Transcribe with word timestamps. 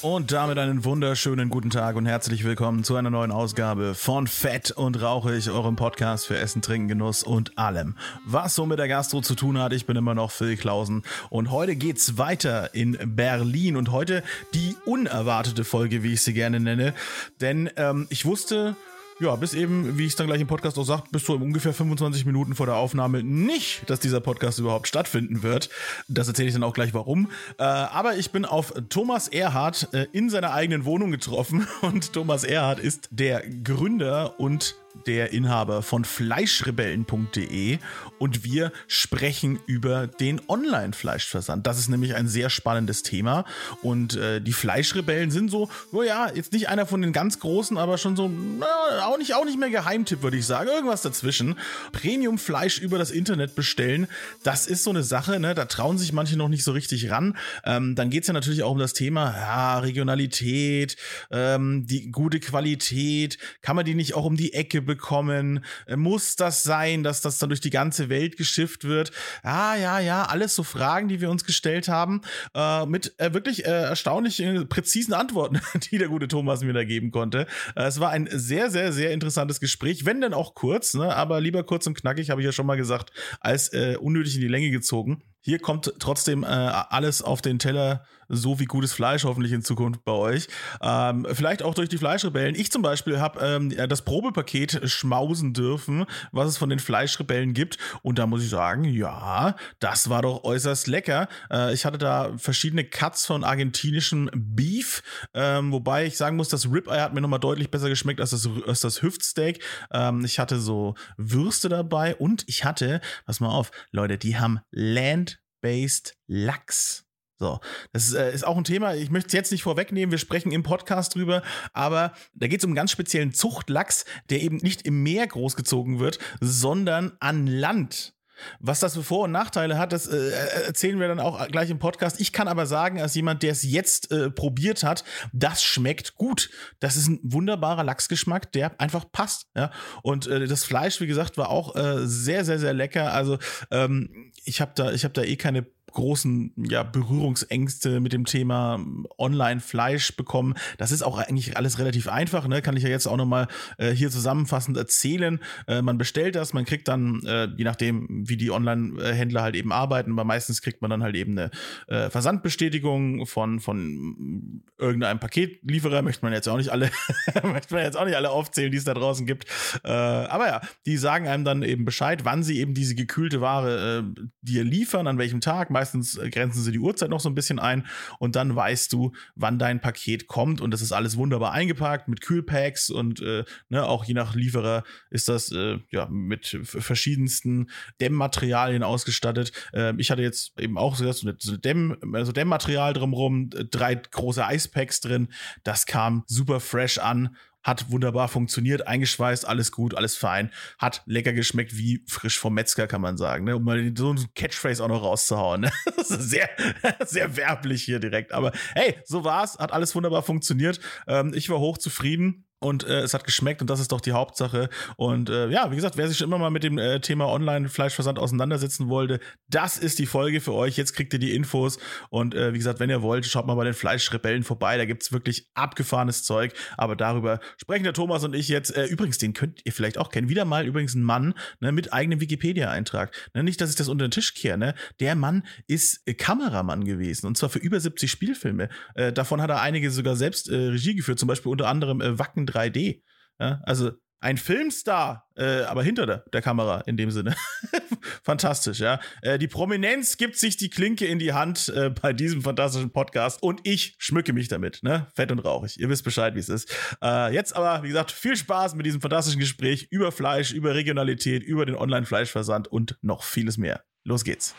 Und 0.00 0.30
damit 0.30 0.58
einen 0.58 0.84
wunderschönen 0.84 1.48
guten 1.48 1.70
Tag 1.70 1.96
und 1.96 2.06
herzlich 2.06 2.44
willkommen 2.44 2.84
zu 2.84 2.94
einer 2.94 3.10
neuen 3.10 3.32
Ausgabe 3.32 3.96
von 3.96 4.28
Fett 4.28 4.70
und 4.70 5.02
Rauchig, 5.02 5.50
eurem 5.50 5.74
Podcast 5.74 6.28
für 6.28 6.38
Essen, 6.38 6.62
Trinken, 6.62 6.86
Genuss 6.86 7.24
und 7.24 7.58
allem, 7.58 7.96
was 8.24 8.54
so 8.54 8.64
mit 8.64 8.78
der 8.78 8.86
Gastro 8.86 9.22
zu 9.22 9.34
tun 9.34 9.58
hat. 9.58 9.72
Ich 9.72 9.86
bin 9.86 9.96
immer 9.96 10.14
noch 10.14 10.30
Phil 10.30 10.56
Klausen 10.56 11.02
und 11.30 11.50
heute 11.50 11.74
geht's 11.74 12.16
weiter 12.16 12.72
in 12.76 12.96
Berlin 13.16 13.76
und 13.76 13.90
heute 13.90 14.22
die 14.54 14.76
unerwartete 14.84 15.64
Folge, 15.64 16.04
wie 16.04 16.12
ich 16.12 16.22
sie 16.22 16.32
gerne 16.32 16.60
nenne, 16.60 16.94
denn 17.40 17.68
ähm, 17.74 18.06
ich 18.08 18.24
wusste 18.24 18.76
ja, 19.20 19.34
bis 19.36 19.54
eben, 19.54 19.98
wie 19.98 20.04
ich 20.04 20.12
es 20.12 20.16
dann 20.16 20.26
gleich 20.26 20.40
im 20.40 20.46
Podcast 20.46 20.78
auch 20.78 20.84
sagt, 20.84 21.10
bis 21.10 21.24
so 21.24 21.34
ungefähr 21.34 21.72
25 21.72 22.24
Minuten 22.24 22.54
vor 22.54 22.66
der 22.66 22.76
Aufnahme 22.76 23.22
nicht, 23.22 23.88
dass 23.90 24.00
dieser 24.00 24.20
Podcast 24.20 24.58
überhaupt 24.58 24.86
stattfinden 24.86 25.42
wird. 25.42 25.70
Das 26.08 26.28
erzähle 26.28 26.48
ich 26.48 26.54
dann 26.54 26.62
auch 26.62 26.74
gleich 26.74 26.94
warum. 26.94 27.30
Äh, 27.58 27.64
aber 27.64 28.16
ich 28.16 28.30
bin 28.30 28.44
auf 28.44 28.72
Thomas 28.88 29.28
Erhardt 29.28 29.88
äh, 29.92 30.06
in 30.12 30.30
seiner 30.30 30.52
eigenen 30.52 30.84
Wohnung 30.84 31.10
getroffen 31.10 31.66
und 31.82 32.12
Thomas 32.12 32.44
Erhardt 32.44 32.78
ist 32.78 33.08
der 33.10 33.42
Gründer 33.64 34.38
und 34.38 34.76
der 35.06 35.32
Inhaber 35.32 35.82
von 35.82 36.04
fleischrebellen.de 36.04 37.78
und 38.18 38.44
wir 38.44 38.72
sprechen 38.86 39.60
über 39.66 40.06
den 40.06 40.40
Online-Fleischversand. 40.48 41.66
Das 41.66 41.78
ist 41.78 41.88
nämlich 41.88 42.14
ein 42.14 42.28
sehr 42.28 42.50
spannendes 42.50 43.02
Thema 43.02 43.44
und 43.82 44.16
äh, 44.16 44.40
die 44.40 44.52
Fleischrebellen 44.52 45.30
sind 45.30 45.50
so, 45.50 45.68
oh 45.92 46.02
ja, 46.02 46.30
jetzt 46.34 46.52
nicht 46.52 46.68
einer 46.68 46.86
von 46.86 47.02
den 47.02 47.12
ganz 47.12 47.38
großen, 47.38 47.78
aber 47.78 47.98
schon 47.98 48.16
so, 48.16 48.28
na, 48.28 49.06
auch 49.06 49.18
nicht, 49.18 49.34
auch 49.34 49.44
nicht 49.44 49.58
mehr 49.58 49.70
Geheimtipp, 49.70 50.22
würde 50.22 50.36
ich 50.36 50.46
sagen. 50.46 50.68
Irgendwas 50.68 51.02
dazwischen. 51.02 51.56
Premium-Fleisch 51.92 52.78
über 52.78 52.98
das 52.98 53.10
Internet 53.10 53.54
bestellen, 53.54 54.08
das 54.42 54.66
ist 54.66 54.84
so 54.84 54.90
eine 54.90 55.02
Sache, 55.02 55.38
ne? 55.40 55.54
da 55.54 55.66
trauen 55.66 55.98
sich 55.98 56.12
manche 56.12 56.36
noch 56.36 56.48
nicht 56.48 56.64
so 56.64 56.72
richtig 56.72 57.10
ran. 57.10 57.36
Ähm, 57.64 57.94
dann 57.94 58.10
geht 58.10 58.22
es 58.22 58.28
ja 58.28 58.34
natürlich 58.34 58.62
auch 58.62 58.72
um 58.72 58.78
das 58.78 58.92
Thema 58.92 59.34
ja, 59.36 59.78
Regionalität, 59.78 60.96
ähm, 61.30 61.86
die 61.86 62.10
gute 62.10 62.40
Qualität, 62.40 63.38
kann 63.62 63.76
man 63.76 63.84
die 63.84 63.94
nicht 63.94 64.14
auch 64.14 64.24
um 64.24 64.36
die 64.36 64.54
Ecke 64.54 64.87
bekommen? 64.88 65.64
Äh, 65.86 65.94
muss 65.94 66.34
das 66.34 66.64
sein, 66.64 67.04
dass 67.04 67.20
das 67.20 67.38
dann 67.38 67.50
durch 67.50 67.60
die 67.60 67.70
ganze 67.70 68.08
Welt 68.08 68.36
geschifft 68.36 68.82
wird? 68.82 69.12
Ah, 69.44 69.76
ja, 69.76 70.00
ja, 70.00 70.24
alles 70.24 70.56
so 70.56 70.64
Fragen, 70.64 71.06
die 71.06 71.20
wir 71.20 71.30
uns 71.30 71.44
gestellt 71.44 71.86
haben, 71.86 72.22
äh, 72.56 72.84
mit 72.86 73.14
äh, 73.18 73.32
wirklich 73.32 73.64
äh, 73.64 73.68
erstaunlich 73.68 74.40
äh, 74.40 74.64
präzisen 74.64 75.14
Antworten, 75.14 75.60
die 75.92 75.98
der 75.98 76.08
gute 76.08 76.26
Thomas 76.26 76.62
mir 76.62 76.72
da 76.72 76.82
geben 76.82 77.12
konnte. 77.12 77.46
Äh, 77.76 77.84
es 77.84 78.00
war 78.00 78.10
ein 78.10 78.28
sehr, 78.32 78.72
sehr, 78.72 78.92
sehr 78.92 79.12
interessantes 79.12 79.60
Gespräch, 79.60 80.04
wenn 80.04 80.20
denn 80.20 80.34
auch 80.34 80.54
kurz, 80.54 80.94
ne? 80.94 81.14
aber 81.14 81.40
lieber 81.40 81.62
kurz 81.62 81.86
und 81.86 81.94
knackig, 81.94 82.30
habe 82.30 82.40
ich 82.40 82.46
ja 82.46 82.52
schon 82.52 82.66
mal 82.66 82.76
gesagt, 82.76 83.12
als 83.38 83.68
unnötig 84.00 84.34
in 84.36 84.40
die 84.40 84.48
Länge 84.48 84.70
gezogen. 84.70 85.22
Hier 85.40 85.58
kommt 85.58 85.92
trotzdem 85.98 86.42
äh, 86.42 86.46
alles 86.46 87.22
auf 87.22 87.40
den 87.42 87.58
Teller, 87.58 88.04
so 88.28 88.60
wie 88.60 88.66
gutes 88.66 88.92
Fleisch 88.92 89.24
hoffentlich 89.24 89.52
in 89.52 89.62
Zukunft 89.62 90.04
bei 90.04 90.12
euch. 90.12 90.48
Ähm, 90.82 91.26
vielleicht 91.32 91.62
auch 91.62 91.74
durch 91.74 91.88
die 91.88 91.96
Fleischrebellen. 91.96 92.54
Ich 92.54 92.70
zum 92.70 92.82
Beispiel 92.82 93.20
habe 93.20 93.40
ähm, 93.40 93.88
das 93.88 94.02
Probepaket 94.02 94.80
schmausen 94.90 95.54
dürfen, 95.54 96.04
was 96.32 96.48
es 96.48 96.58
von 96.58 96.68
den 96.68 96.78
Fleischrebellen 96.78 97.54
gibt. 97.54 97.78
Und 98.02 98.18
da 98.18 98.26
muss 98.26 98.42
ich 98.42 98.50
sagen, 98.50 98.84
ja, 98.84 99.56
das 99.78 100.10
war 100.10 100.22
doch 100.22 100.44
äußerst 100.44 100.86
lecker. 100.88 101.28
Äh, 101.50 101.72
ich 101.72 101.84
hatte 101.84 101.98
da 101.98 102.36
verschiedene 102.36 102.84
Cuts 102.84 103.24
von 103.24 103.44
argentinischem 103.44 104.30
Beef, 104.34 105.02
ähm, 105.34 105.72
wobei 105.72 106.06
ich 106.06 106.16
sagen 106.16 106.36
muss, 106.36 106.48
das 106.48 106.66
Ribeye 106.66 107.00
hat 107.00 107.14
mir 107.14 107.20
nochmal 107.20 107.40
deutlich 107.40 107.70
besser 107.70 107.88
geschmeckt 107.88 108.20
als 108.20 108.30
das, 108.30 108.48
als 108.66 108.80
das 108.80 109.02
Hüftsteak. 109.02 109.62
Ähm, 109.92 110.24
ich 110.24 110.38
hatte 110.38 110.60
so 110.60 110.94
Würste 111.16 111.68
dabei 111.68 112.16
und 112.16 112.44
ich 112.46 112.64
hatte, 112.64 113.00
pass 113.24 113.40
mal 113.40 113.48
auf, 113.48 113.70
Leute, 113.92 114.18
die 114.18 114.38
haben 114.38 114.60
Land 114.70 115.37
Based 115.60 116.16
Lachs. 116.26 117.04
So, 117.40 117.60
das 117.92 118.08
ist, 118.08 118.14
äh, 118.14 118.34
ist, 118.34 118.44
auch 118.44 118.56
ein 118.56 118.64
Thema, 118.64 118.96
ich 118.96 119.10
möchte 119.10 119.28
es 119.28 119.32
jetzt 119.32 119.52
nicht 119.52 119.62
vorwegnehmen, 119.62 120.10
wir 120.10 120.18
sprechen 120.18 120.50
im 120.50 120.64
Podcast 120.64 121.14
drüber, 121.14 121.42
aber 121.72 122.12
da 122.34 122.48
geht 122.48 122.60
es 122.60 122.64
um 122.64 122.70
einen 122.70 122.76
ganz 122.76 122.90
speziellen 122.90 123.32
Zuchtlachs, 123.32 124.04
der 124.28 124.42
eben 124.42 124.56
nicht 124.56 124.82
im 124.82 125.04
Meer 125.04 125.26
großgezogen 125.28 126.00
wird, 126.00 126.18
sondern 126.40 127.16
an 127.20 127.46
Land. 127.46 128.17
Was 128.60 128.80
das 128.80 128.94
für 128.94 129.02
Vor- 129.02 129.24
und 129.24 129.32
Nachteile 129.32 129.78
hat, 129.78 129.92
das 129.92 130.06
äh, 130.06 130.30
erzählen 130.66 131.00
wir 131.00 131.08
dann 131.08 131.20
auch 131.20 131.46
gleich 131.48 131.70
im 131.70 131.78
Podcast. 131.78 132.20
Ich 132.20 132.32
kann 132.32 132.48
aber 132.48 132.66
sagen, 132.66 133.00
als 133.00 133.14
jemand, 133.14 133.42
der 133.42 133.52
es 133.52 133.62
jetzt 133.62 134.10
äh, 134.10 134.30
probiert 134.30 134.82
hat, 134.82 135.04
das 135.32 135.62
schmeckt 135.62 136.14
gut. 136.14 136.50
Das 136.80 136.96
ist 136.96 137.08
ein 137.08 137.20
wunderbarer 137.22 137.84
Lachsgeschmack, 137.84 138.52
der 138.52 138.80
einfach 138.80 139.10
passt. 139.10 139.46
Ja? 139.56 139.70
Und 140.02 140.26
äh, 140.26 140.46
das 140.46 140.64
Fleisch, 140.64 141.00
wie 141.00 141.06
gesagt, 141.06 141.36
war 141.36 141.50
auch 141.50 141.76
äh, 141.76 142.06
sehr, 142.06 142.44
sehr, 142.44 142.58
sehr 142.58 142.74
lecker. 142.74 143.12
Also 143.12 143.38
ähm, 143.70 144.32
ich 144.44 144.60
habe 144.60 144.72
da, 144.74 144.92
ich 144.92 145.04
habe 145.04 145.14
da 145.14 145.22
eh 145.22 145.36
keine 145.36 145.66
großen 145.98 146.52
ja, 146.56 146.84
Berührungsängste 146.84 147.98
mit 147.98 148.12
dem 148.12 148.24
Thema 148.24 148.78
Online-Fleisch 149.18 150.16
bekommen. 150.16 150.54
Das 150.76 150.92
ist 150.92 151.02
auch 151.02 151.18
eigentlich 151.18 151.56
alles 151.56 151.80
relativ 151.80 152.06
einfach, 152.06 152.46
ne? 152.46 152.62
kann 152.62 152.76
ich 152.76 152.84
ja 152.84 152.88
jetzt 152.88 153.08
auch 153.08 153.16
nochmal 153.16 153.48
äh, 153.78 153.90
hier 153.90 154.08
zusammenfassend 154.08 154.76
erzählen. 154.76 155.40
Äh, 155.66 155.82
man 155.82 155.98
bestellt 155.98 156.36
das, 156.36 156.52
man 156.52 156.64
kriegt 156.64 156.86
dann, 156.86 157.20
äh, 157.26 157.48
je 157.56 157.64
nachdem, 157.64 158.06
wie 158.28 158.36
die 158.36 158.52
Online-Händler 158.52 159.42
halt 159.42 159.56
eben 159.56 159.72
arbeiten, 159.72 160.12
aber 160.12 160.22
meistens 160.22 160.62
kriegt 160.62 160.82
man 160.82 160.90
dann 160.90 161.02
halt 161.02 161.16
eben 161.16 161.36
eine 161.36 161.50
äh, 161.88 162.10
Versandbestätigung 162.10 163.26
von, 163.26 163.58
von 163.58 164.62
irgendeinem 164.78 165.18
Paketlieferer, 165.18 166.02
möchte 166.02 166.24
man 166.24 166.32
jetzt 166.32 166.48
auch 166.48 166.58
nicht 166.58 166.70
alle, 166.70 166.90
möchte 167.42 167.74
man 167.74 167.82
jetzt 167.82 167.96
auch 167.96 168.04
nicht 168.04 168.16
alle 168.16 168.30
aufzählen, 168.30 168.70
die 168.70 168.78
es 168.78 168.84
da 168.84 168.94
draußen 168.94 169.26
gibt. 169.26 169.46
Äh, 169.82 169.88
aber 169.88 170.46
ja, 170.46 170.60
die 170.86 170.96
sagen 170.96 171.26
einem 171.26 171.44
dann 171.44 171.64
eben 171.64 171.84
Bescheid, 171.84 172.24
wann 172.24 172.44
sie 172.44 172.60
eben 172.60 172.74
diese 172.74 172.94
gekühlte 172.94 173.40
Ware 173.40 174.04
äh, 174.16 174.22
dir 174.42 174.62
liefern, 174.62 175.08
an 175.08 175.18
welchem 175.18 175.40
Tag, 175.40 175.70
Meistens 175.70 175.87
äh, 175.94 176.30
grenzen 176.30 176.62
sie 176.62 176.72
die 176.72 176.78
Uhrzeit 176.78 177.10
noch 177.10 177.20
so 177.20 177.28
ein 177.28 177.34
bisschen 177.34 177.58
ein 177.58 177.86
und 178.18 178.36
dann 178.36 178.54
weißt 178.54 178.92
du, 178.92 179.12
wann 179.34 179.58
dein 179.58 179.80
Paket 179.80 180.26
kommt 180.26 180.60
und 180.60 180.70
das 180.72 180.82
ist 180.82 180.92
alles 180.92 181.16
wunderbar 181.16 181.52
eingepackt 181.52 182.08
mit 182.08 182.20
Kühlpacks 182.20 182.90
und 182.90 183.20
äh, 183.20 183.44
ne, 183.68 183.84
auch 183.86 184.04
je 184.04 184.14
nach 184.14 184.34
Lieferer 184.34 184.84
ist 185.10 185.28
das 185.28 185.52
äh, 185.52 185.78
ja 185.90 186.06
mit 186.10 186.58
verschiedensten 186.62 187.70
Dämmmaterialien 188.00 188.82
ausgestattet. 188.82 189.52
Äh, 189.72 189.94
ich 189.98 190.10
hatte 190.10 190.22
jetzt 190.22 190.58
eben 190.58 190.78
auch 190.78 190.96
so, 190.96 191.10
so 191.12 191.56
Dämm, 191.56 191.96
also 192.12 192.32
Dämmmaterial 192.32 192.92
drumherum, 192.92 193.50
drei 193.50 193.94
große 193.94 194.44
Eispacks 194.44 195.00
drin. 195.00 195.28
Das 195.64 195.86
kam 195.86 196.24
super 196.26 196.60
fresh 196.60 196.98
an 196.98 197.36
hat 197.68 197.90
wunderbar 197.90 198.28
funktioniert, 198.28 198.88
eingeschweißt, 198.88 199.46
alles 199.46 199.70
gut, 199.70 199.94
alles 199.94 200.16
fein, 200.16 200.50
hat 200.78 201.02
lecker 201.04 201.34
geschmeckt 201.34 201.76
wie 201.76 202.02
frisch 202.06 202.38
vom 202.38 202.54
Metzger, 202.54 202.86
kann 202.86 203.02
man 203.02 203.18
sagen, 203.18 203.44
ne? 203.44 203.56
um 203.56 203.64
mal 203.64 203.92
so 203.96 204.14
ein 204.14 204.26
Catchphrase 204.34 204.82
auch 204.82 204.88
noch 204.88 205.02
rauszuhauen. 205.02 205.60
Ne? 205.60 205.72
Das 205.98 206.10
ist 206.10 206.30
sehr, 206.30 206.48
sehr 207.04 207.36
werblich 207.36 207.82
hier 207.82 207.98
direkt, 207.98 208.32
aber 208.32 208.52
hey, 208.74 208.96
so 209.04 209.24
war's, 209.24 209.58
hat 209.58 209.72
alles 209.72 209.94
wunderbar 209.94 210.22
funktioniert. 210.22 210.80
Ähm, 211.06 211.32
ich 211.34 211.50
war 211.50 211.58
hochzufrieden 211.58 212.47
und 212.60 212.84
äh, 212.84 213.00
es 213.00 213.14
hat 213.14 213.24
geschmeckt 213.24 213.60
und 213.60 213.70
das 213.70 213.78
ist 213.78 213.92
doch 213.92 214.00
die 214.00 214.12
Hauptsache. 214.12 214.68
Und 214.96 215.30
äh, 215.30 215.48
ja, 215.48 215.70
wie 215.70 215.76
gesagt, 215.76 215.96
wer 215.96 216.08
sich 216.08 216.18
schon 216.18 216.26
immer 216.26 216.38
mal 216.38 216.50
mit 216.50 216.64
dem 216.64 216.76
äh, 216.78 217.00
Thema 217.00 217.26
Online-Fleischversand 217.28 218.18
auseinandersetzen 218.18 218.88
wollte, 218.88 219.20
das 219.48 219.78
ist 219.78 219.98
die 219.98 220.06
Folge 220.06 220.40
für 220.40 220.54
euch. 220.54 220.76
Jetzt 220.76 220.94
kriegt 220.94 221.12
ihr 221.12 221.20
die 221.20 221.34
Infos. 221.34 221.78
Und 222.10 222.34
äh, 222.34 222.52
wie 222.52 222.58
gesagt, 222.58 222.80
wenn 222.80 222.90
ihr 222.90 223.02
wollt, 223.02 223.26
schaut 223.26 223.46
mal 223.46 223.54
bei 223.54 223.64
den 223.64 223.74
Fleischrebellen 223.74 224.42
vorbei. 224.42 224.76
Da 224.76 224.86
gibt's 224.86 225.12
wirklich 225.12 225.48
abgefahrenes 225.54 226.24
Zeug. 226.24 226.52
Aber 226.76 226.96
darüber 226.96 227.38
sprechen 227.58 227.84
der 227.84 227.92
Thomas 227.92 228.24
und 228.24 228.34
ich 228.34 228.48
jetzt. 228.48 228.76
Äh, 228.76 228.86
übrigens, 228.86 229.18
den 229.18 229.34
könnt 229.34 229.60
ihr 229.64 229.72
vielleicht 229.72 229.98
auch 229.98 230.10
kennen. 230.10 230.28
Wieder 230.28 230.44
mal 230.44 230.66
übrigens 230.66 230.96
ein 230.96 231.02
Mann 231.02 231.34
ne, 231.60 231.70
mit 231.70 231.92
eigenem 231.92 232.20
Wikipedia-Eintrag. 232.20 233.14
Ne, 233.34 233.44
nicht, 233.44 233.60
dass 233.60 233.70
ich 233.70 233.76
das 233.76 233.88
unter 233.88 234.06
den 234.06 234.10
Tisch 234.10 234.34
kehre. 234.34 234.58
Ne? 234.58 234.74
Der 234.98 235.14
Mann 235.14 235.44
ist 235.68 236.02
äh, 236.06 236.14
Kameramann 236.14 236.84
gewesen. 236.84 237.26
Und 237.26 237.38
zwar 237.38 237.50
für 237.50 237.60
über 237.60 237.78
70 237.78 238.10
Spielfilme. 238.10 238.68
Äh, 238.96 239.12
davon 239.12 239.40
hat 239.40 239.50
er 239.50 239.60
einige 239.60 239.92
sogar 239.92 240.16
selbst 240.16 240.48
äh, 240.48 240.56
Regie 240.56 240.96
geführt. 240.96 241.20
Zum 241.20 241.28
Beispiel 241.28 241.52
unter 241.52 241.68
anderem 241.68 242.00
äh, 242.00 242.18
Wacken 242.18 242.47
3D. 242.48 243.02
Ja, 243.38 243.60
also 243.64 243.92
ein 244.20 244.36
Filmstar, 244.36 245.28
äh, 245.36 245.62
aber 245.62 245.84
hinter 245.84 246.04
der, 246.06 246.24
der, 246.32 246.42
Kamera 246.42 246.80
in 246.86 246.96
dem 246.96 247.10
Sinne. 247.10 247.36
Fantastisch, 248.24 248.80
ja. 248.80 248.98
Äh, 249.22 249.38
die 249.38 249.46
Prominenz 249.46 250.16
gibt 250.16 250.36
sich 250.36 250.56
die 250.56 250.70
Klinke 250.70 251.06
in 251.06 251.20
die 251.20 251.32
Hand 251.32 251.68
äh, 251.68 251.90
bei 251.90 252.12
diesem 252.12 252.42
fantastischen 252.42 252.90
Podcast 252.90 253.42
und 253.42 253.60
ich 253.62 253.94
schmücke 253.98 254.32
mich 254.32 254.48
damit, 254.48 254.82
ne? 254.82 255.06
Fett 255.14 255.30
und 255.30 255.38
rauchig. 255.38 255.78
Ihr 255.78 255.88
wisst 255.88 256.02
Bescheid, 256.04 256.34
wie 256.34 256.40
es 256.40 256.48
ist. 256.48 256.74
Äh, 257.02 257.32
jetzt 257.32 257.54
aber, 257.54 257.84
wie 257.84 257.88
gesagt, 257.88 258.10
viel 258.10 258.36
Spaß 258.36 258.74
mit 258.74 258.86
diesem 258.86 259.00
fantastischen 259.00 259.40
Gespräch 259.40 259.86
über 259.90 260.10
Fleisch, 260.10 260.52
über 260.52 260.74
Regionalität, 260.74 261.44
über 261.44 261.64
den 261.64 261.76
Online-Fleischversand 261.76 262.66
und 262.66 262.98
noch 263.02 263.22
vieles 263.22 263.56
mehr. 263.56 263.84
Los 264.02 264.24
geht's. 264.24 264.54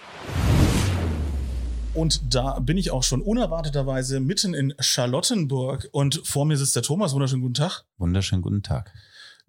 Und 1.94 2.33
da 2.33 2.59
bin 2.59 2.77
ich 2.77 2.91
auch 2.91 3.03
schon 3.03 3.21
unerwarteterweise 3.21 4.19
mitten 4.19 4.53
in 4.53 4.74
Charlottenburg 4.80 5.89
und 5.91 6.21
vor 6.24 6.45
mir 6.45 6.57
sitzt 6.57 6.75
der 6.75 6.83
Thomas. 6.83 7.13
Wunderschönen 7.13 7.41
guten 7.41 7.56
Tag. 7.56 7.86
Wunderschönen 7.97 8.41
guten 8.41 8.63
Tag. 8.63 8.94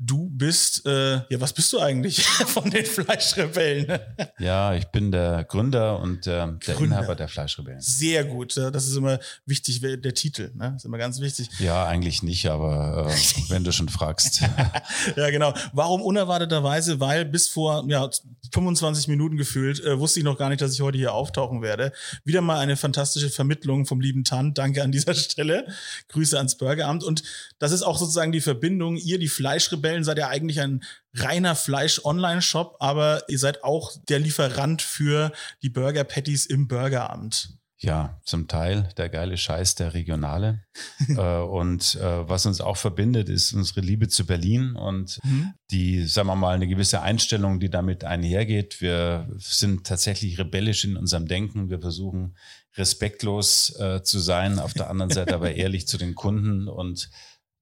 Du 0.03 0.31
bist, 0.31 0.87
äh, 0.87 1.17
ja, 1.29 1.41
was 1.41 1.53
bist 1.53 1.71
du 1.75 1.79
eigentlich 1.79 2.25
von 2.25 2.71
den 2.71 2.87
Fleischrebellen? 2.87 3.99
Ja, 4.39 4.75
ich 4.75 4.87
bin 4.87 5.13
der 5.13 5.45
Gründer 5.45 6.01
und 6.01 6.27
äh, 6.27 6.31
der 6.31 6.75
Gründer. 6.75 6.97
Inhaber 6.97 7.15
der 7.15 7.29
Fleischrebellen. 7.29 7.81
Sehr 7.81 8.25
gut. 8.25 8.57
Das 8.57 8.87
ist 8.87 8.97
immer 8.97 9.19
wichtig, 9.45 9.81
der 9.83 10.15
Titel. 10.15 10.51
Ne? 10.55 10.71
Das 10.73 10.77
ist 10.77 10.85
immer 10.87 10.97
ganz 10.97 11.21
wichtig. 11.21 11.51
Ja, 11.59 11.87
eigentlich 11.87 12.23
nicht, 12.23 12.47
aber 12.47 13.07
äh, 13.11 13.51
wenn 13.51 13.65
du 13.65 13.73
schon 13.73 13.91
fragst. 13.91 14.41
ja, 15.17 15.31
genau. 15.31 15.53
Warum 15.75 16.01
unerwarteterweise? 16.01 17.01
Weil 17.01 17.27
bis 17.27 17.49
vor 17.49 17.85
ja, 17.89 18.09
25 18.53 19.09
Minuten 19.09 19.37
gefühlt 19.37 19.85
äh, 19.85 19.99
wusste 19.99 20.21
ich 20.21 20.25
noch 20.25 20.39
gar 20.39 20.49
nicht, 20.49 20.63
dass 20.63 20.73
ich 20.73 20.81
heute 20.81 20.97
hier 20.97 21.13
auftauchen 21.13 21.61
werde. 21.61 21.93
Wieder 22.25 22.41
mal 22.41 22.59
eine 22.59 22.77
fantastische 22.77 23.29
Vermittlung 23.29 23.85
vom 23.85 24.01
lieben 24.01 24.25
Tant. 24.25 24.57
Danke 24.57 24.83
an 24.83 24.93
dieser 24.93 25.15
Stelle. 25.15 25.67
Grüße 26.09 26.37
ans 26.37 26.57
Burgeramt. 26.57 27.05
Und 27.05 27.23
das 27.59 27.73
ist 27.73 27.83
auch 27.83 27.99
sozusagen 27.99 28.33
die 28.33 28.41
Verbindung. 28.41 28.97
Ihr, 28.97 29.19
die 29.19 29.29
Fleischrebellen, 29.29 29.90
seid 30.05 30.19
ja 30.19 30.29
eigentlich 30.29 30.61
ein 30.61 30.83
reiner 31.15 31.55
Fleisch-Online-Shop, 31.55 32.77
aber 32.81 33.25
ihr 33.29 33.39
seid 33.39 33.65
auch 33.65 33.93
der 34.09 34.19
Lieferant 34.19 34.83
für 34.83 35.33
die 35.63 35.71
Burger-Patties 35.71 36.47
im 36.47 36.69
Burgeramt. 36.69 37.61
Ja, 37.83 38.21
zum 38.25 38.47
Teil 38.47 38.91
der 38.99 39.09
geile 39.09 39.39
Scheiß 39.39 39.75
der 39.75 39.95
Regionale. 39.95 40.63
äh, 41.09 41.39
und 41.39 41.95
äh, 41.95 42.29
was 42.29 42.45
uns 42.45 42.61
auch 42.61 42.77
verbindet, 42.77 43.31
ist 43.31 43.55
unsere 43.55 43.81
Liebe 43.81 44.09
zu 44.09 44.27
Berlin 44.27 44.77
und 44.77 45.19
mhm. 45.25 45.55
die, 45.71 46.05
sagen 46.07 46.29
wir 46.29 46.37
mal, 46.37 46.55
eine 46.55 46.69
gewisse 46.69 47.01
Einstellung, 47.01 47.59
die 47.59 47.71
damit 47.71 48.05
einhergeht. 48.05 48.83
Wir 48.83 49.31
sind 49.39 49.87
tatsächlich 49.87 50.39
rebellisch 50.39 50.85
in 50.85 50.99
unserem 50.99 51.27
Denken. 51.27 51.71
Wir 51.71 51.81
versuchen 51.81 52.37
respektlos 52.77 53.75
äh, 53.81 54.03
zu 54.03 54.19
sein, 54.19 54.59
auf 54.59 54.75
der 54.75 54.91
anderen 54.91 55.11
Seite 55.11 55.35
aber 55.35 55.53
ehrlich 55.55 55.89
zu 55.89 55.97
den 55.97 56.15
Kunden 56.15 56.69
und 56.69 57.09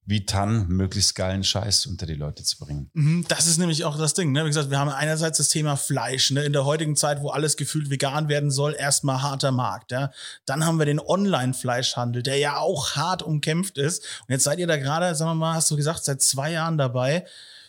wie 0.09 0.25
Tan 0.25 0.67
möglichst 0.69 1.15
geilen 1.15 1.45
Scheiß 1.45 1.85
unter 1.85 2.07
die 2.07 2.15
Leute 2.15 2.43
zu 2.43 2.57
bringen. 2.57 2.91
Mhm, 2.95 3.27
das 3.29 3.47
ist 3.47 3.59
nämlich 3.59 3.85
auch 3.85 3.99
das 3.99 4.15
Ding. 4.15 4.33
Ne? 4.33 4.43
Wie 4.45 4.49
gesagt, 4.49 4.71
wir 4.71 4.79
haben 4.79 4.89
einerseits 4.89 5.37
das 5.37 5.51
Thema 5.51 5.77
Fleisch. 5.77 6.31
Ne? 6.31 6.45
In 6.45 6.55
der 6.55 6.65
heutigen 6.65 6.97
Zeit, 6.97 7.21
wo 7.21 7.29
alles 7.29 7.59
gefühlt 7.59 7.91
vegan 7.91 8.31
werden 8.31 8.51
soll, 8.51 8.75
erstmal 8.75 9.21
harter 9.21 9.53
Markt. 9.53 9.93
Ja? 9.93 10.11
Dann 10.47 10.65
haben 10.65 10.79
wir 10.79 10.87
den 10.87 10.99
Online-Fleischhandel, 10.99 12.23
der 12.23 12.39
ja 12.39 12.57
auch 12.57 12.97
hart 12.97 13.23
umkämpft 13.23 13.77
ist. 13.77 14.03
Und 14.27 14.33
jetzt 14.33 14.45
seid 14.45 14.59
ihr 14.59 14.67
da 14.67 14.79
gerade, 14.79 15.15
sagen 15.15 15.33
wir 15.33 15.35
mal, 15.35 15.55
hast 15.55 15.71
du 15.71 15.77
gesagt, 15.77 16.03
seit 16.03 16.23
zwei 16.23 16.53
Jahren 16.53 16.79
dabei. 16.79 17.27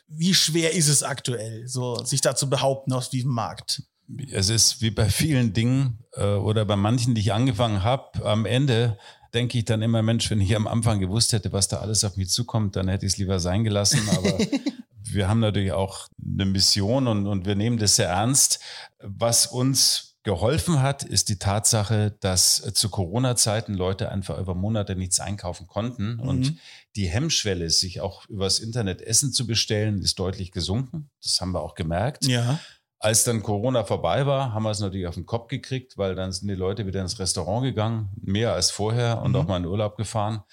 Wie 0.07 0.33
schwer 0.33 0.74
ist 0.74 0.88
es 0.88 1.03
aktuell, 1.03 1.68
so 1.68 2.06
sich 2.06 2.21
da 2.21 2.36
zu 2.36 2.50
behaupten 2.50 2.94
aus 2.94 3.09
diesem 3.09 3.31
Markt? 3.31 3.83
Es 4.31 4.47
ist 4.47 4.81
wie 4.81 4.91
bei 4.91 5.09
vielen 5.09 5.51
Dingen 5.51 6.06
äh, 6.13 6.24
oder 6.24 6.63
bei 6.63 6.77
manchen, 6.77 7.15
die 7.15 7.21
ich 7.21 7.33
angefangen 7.33 7.83
habe, 7.83 8.25
am 8.25 8.45
Ende 8.45 8.97
denke 9.33 9.57
ich 9.57 9.65
dann 9.65 9.81
immer, 9.81 10.01
Mensch, 10.01 10.29
wenn 10.29 10.41
ich 10.41 10.55
am 10.55 10.67
Anfang 10.67 10.99
gewusst 10.99 11.33
hätte, 11.33 11.51
was 11.51 11.67
da 11.67 11.77
alles 11.77 12.03
auf 12.03 12.17
mich 12.17 12.29
zukommt, 12.29 12.75
dann 12.75 12.87
hätte 12.87 13.05
ich 13.05 13.13
es 13.13 13.17
lieber 13.17 13.39
sein 13.39 13.63
gelassen. 13.63 14.01
Aber 14.09 14.37
wir 15.03 15.27
haben 15.27 15.39
natürlich 15.39 15.71
auch 15.71 16.07
eine 16.23 16.45
Mission 16.45 17.07
und, 17.07 17.27
und 17.27 17.45
wir 17.45 17.55
nehmen 17.55 17.77
das 17.77 17.95
sehr 17.95 18.09
ernst. 18.09 18.59
Was 18.99 19.47
uns 19.47 20.09
geholfen 20.23 20.81
hat, 20.81 21.03
ist 21.03 21.29
die 21.29 21.39
Tatsache, 21.39 22.15
dass 22.19 22.61
zu 22.73 22.89
Corona-Zeiten 22.89 23.73
Leute 23.73 24.11
einfach 24.11 24.37
über 24.37 24.53
Monate 24.53 24.95
nichts 24.95 25.19
einkaufen 25.19 25.67
konnten 25.67 26.15
mhm. 26.15 26.19
und 26.19 26.55
die 26.95 27.07
Hemmschwelle, 27.07 27.69
sich 27.69 28.01
auch 28.01 28.27
übers 28.27 28.59
Internet 28.59 29.01
Essen 29.01 29.31
zu 29.31 29.47
bestellen, 29.47 30.01
ist 30.01 30.19
deutlich 30.19 30.51
gesunken. 30.51 31.09
Das 31.23 31.39
haben 31.39 31.51
wir 31.51 31.61
auch 31.61 31.75
gemerkt. 31.75 32.25
Ja. 32.25 32.59
Als 33.01 33.24
dann 33.24 33.42
Corona 33.42 33.86
vorbei 33.86 34.25
war, 34.25 34.54
haben 34.54 34.63
wir 34.63 34.72
es 34.72 34.81
natürlich 34.81 35.07
auf 35.07 35.16
den 35.16 35.25
Kopf 35.25 35.48
gekriegt, 35.48 35.98
weil 35.98 36.16
dann 36.16 36.34
sind 36.34 36.50
die 36.50 36.56
Leute 36.56 36.86
wieder 36.86 37.01
ins 37.01 37.18
Restaurant 37.18 37.63
gegangen, 37.63 38.10
mehr 38.22 38.54
als 38.54 38.72
vorher 38.72 39.22
und 39.22 39.31
mhm. 39.31 39.38
auch 39.38 39.48
mal 39.48 39.57
in 39.57 39.66
Urlaub 39.66 39.96
gefahren. 39.96 40.44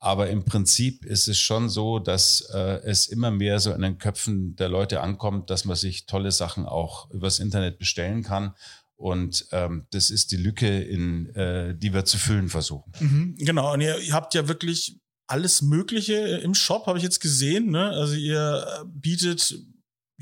Aber 0.00 0.28
im 0.28 0.44
Prinzip 0.44 1.04
ist 1.04 1.28
es 1.28 1.38
schon 1.38 1.68
so, 1.68 2.00
dass 2.00 2.40
äh, 2.52 2.80
es 2.82 3.06
immer 3.06 3.30
mehr 3.30 3.60
so 3.60 3.72
in 3.72 3.82
den 3.82 3.98
Köpfen 3.98 4.56
der 4.56 4.68
Leute 4.68 5.00
ankommt, 5.00 5.48
dass 5.48 5.64
man 5.64 5.76
sich 5.76 6.06
tolle 6.06 6.32
Sachen 6.32 6.66
auch 6.66 7.08
übers 7.12 7.38
Internet 7.38 7.78
bestellen 7.78 8.24
kann. 8.24 8.56
Und 8.96 9.46
ähm, 9.52 9.86
das 9.92 10.10
ist 10.10 10.32
die 10.32 10.36
Lücke, 10.36 10.80
in, 10.80 11.32
äh, 11.36 11.76
die 11.76 11.94
wir 11.94 12.04
zu 12.04 12.18
füllen 12.18 12.48
versuchen. 12.48 12.92
Mhm, 12.98 13.36
genau. 13.38 13.72
Und 13.72 13.80
ihr, 13.80 13.96
ihr 14.00 14.12
habt 14.12 14.34
ja 14.34 14.48
wirklich 14.48 15.00
alles 15.28 15.62
Mögliche 15.62 16.14
im 16.14 16.54
Shop, 16.54 16.86
habe 16.88 16.98
ich 16.98 17.04
jetzt 17.04 17.20
gesehen. 17.20 17.70
Ne? 17.70 17.90
Also 17.90 18.14
ihr 18.14 18.66
äh, 18.66 18.84
bietet 18.86 19.56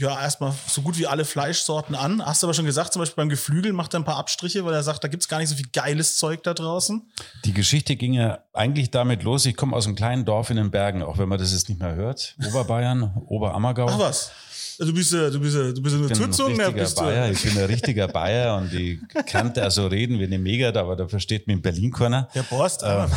ja, 0.00 0.19
erstmal 0.19 0.55
so 0.67 0.81
gut 0.81 0.99
wie 0.99 1.06
alle 1.06 1.26
Fleischsorten 1.26 1.94
an. 1.94 2.25
Hast 2.25 2.43
du 2.43 2.47
aber 2.47 2.55
schon 2.55 2.64
gesagt, 2.64 2.94
zum 2.94 3.00
Beispiel 3.00 3.17
beim 3.17 3.29
Geflügel 3.29 3.75
macht 3.75 3.93
er 3.93 4.00
ein 4.00 4.05
paar 4.05 4.17
Abstriche, 4.17 4.64
weil 4.64 4.73
er 4.73 4.82
sagt, 4.82 5.05
da 5.05 5.08
gibt's 5.08 5.29
gar 5.29 5.38
nicht 5.38 5.50
so 5.50 5.56
viel 5.56 5.69
geiles 5.73 6.17
Zeug 6.17 6.43
da 6.43 6.55
draußen. 6.55 7.02
Die 7.44 7.52
Geschichte 7.52 7.97
ging 7.97 8.14
ja 8.14 8.38
eigentlich 8.55 8.91
damit 8.91 9.23
los. 9.25 9.44
Ich 9.44 9.56
komme 9.56 9.76
aus 9.76 9.87
einem 9.87 9.97
kleinen 9.97 10.25
Dorf 10.25 10.49
in 10.49 10.56
den 10.56 10.70
Bergen, 10.70 11.02
auch 11.02 11.19
wenn 11.19 11.29
man 11.29 11.38
das 11.38 11.52
jetzt 11.52 11.69
nicht 11.69 11.81
mehr 11.81 11.94
hört. 11.94 12.35
Oberbayern, 12.49 13.14
Oberammergau. 13.26 13.88
Ach 13.91 13.99
was. 13.99 14.32
Du 14.79 14.94
bist, 14.94 15.12
du 15.12 15.38
bist, 15.38 15.55
du 15.55 15.82
bist 15.82 15.94
eine 15.94 16.11
Zuzung, 16.12 16.58
ein 16.58 16.73
bist 16.73 16.96
Bayer. 16.96 17.31
Ich 17.31 17.43
bin 17.43 17.58
ein 17.58 17.67
richtiger 17.67 18.08
Bayer 18.08 18.56
und 18.56 18.73
die 18.73 18.99
kannte 19.26 19.62
also 19.62 19.87
reden 19.87 20.19
wie 20.19 20.25
eine 20.25 20.38
Mega, 20.38 20.69
aber 20.69 20.96
da 20.96 21.06
versteht 21.06 21.46
mich 21.46 21.56
in 21.56 21.62
Berlin-Corner. 21.62 22.31
Der 22.35 22.43
Borst. 22.44 22.82
Ähm. 22.87 23.11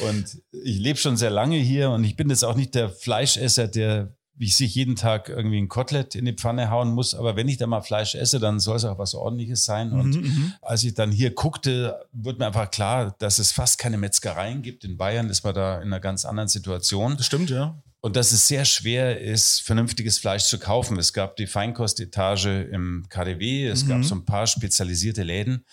und 0.06 0.42
ich 0.52 0.78
lebe 0.78 0.98
schon 0.98 1.16
sehr 1.16 1.30
lange 1.30 1.56
hier 1.56 1.88
und 1.88 2.04
ich 2.04 2.16
bin 2.16 2.28
jetzt 2.28 2.44
auch 2.44 2.54
nicht 2.54 2.74
der 2.74 2.90
Fleischesser, 2.90 3.66
der 3.66 4.14
wie 4.38 4.46
ich 4.46 4.56
sich 4.56 4.74
jeden 4.74 4.96
Tag 4.96 5.28
irgendwie 5.28 5.58
ein 5.58 5.68
Kotelett 5.68 6.14
in 6.14 6.26
die 6.26 6.34
Pfanne 6.34 6.70
hauen 6.70 6.90
muss. 6.92 7.14
Aber 7.14 7.36
wenn 7.36 7.48
ich 7.48 7.56
da 7.56 7.66
mal 7.66 7.80
Fleisch 7.80 8.14
esse, 8.14 8.38
dann 8.38 8.60
soll 8.60 8.76
es 8.76 8.84
auch 8.84 8.98
was 8.98 9.14
Ordentliches 9.14 9.64
sein. 9.64 9.92
Und 9.92 10.16
mhm, 10.16 10.22
mhm, 10.22 10.52
als 10.60 10.84
ich 10.84 10.94
dann 10.94 11.10
hier 11.10 11.34
guckte, 11.34 12.06
wird 12.12 12.38
mir 12.38 12.46
einfach 12.46 12.70
klar, 12.70 13.14
dass 13.18 13.38
es 13.38 13.52
fast 13.52 13.78
keine 13.78 13.96
Metzgereien 13.96 14.62
gibt. 14.62 14.84
In 14.84 14.96
Bayern 14.98 15.30
ist 15.30 15.42
man 15.44 15.54
da 15.54 15.76
in 15.76 15.88
einer 15.88 16.00
ganz 16.00 16.24
anderen 16.24 16.48
Situation. 16.48 17.16
Das 17.16 17.26
stimmt, 17.26 17.48
ja. 17.50 17.80
Und 18.00 18.14
dass 18.14 18.30
es 18.30 18.46
sehr 18.46 18.64
schwer 18.64 19.20
ist, 19.20 19.62
vernünftiges 19.62 20.18
Fleisch 20.18 20.44
zu 20.44 20.58
kaufen. 20.58 20.98
Es 20.98 21.12
gab 21.12 21.36
die 21.36 21.46
Feinkostetage 21.46 22.62
im 22.62 23.06
KDW, 23.08 23.66
es 23.66 23.84
mhm. 23.84 23.88
gab 23.88 24.04
so 24.04 24.14
ein 24.14 24.24
paar 24.24 24.46
spezialisierte 24.46 25.22
Läden. 25.22 25.64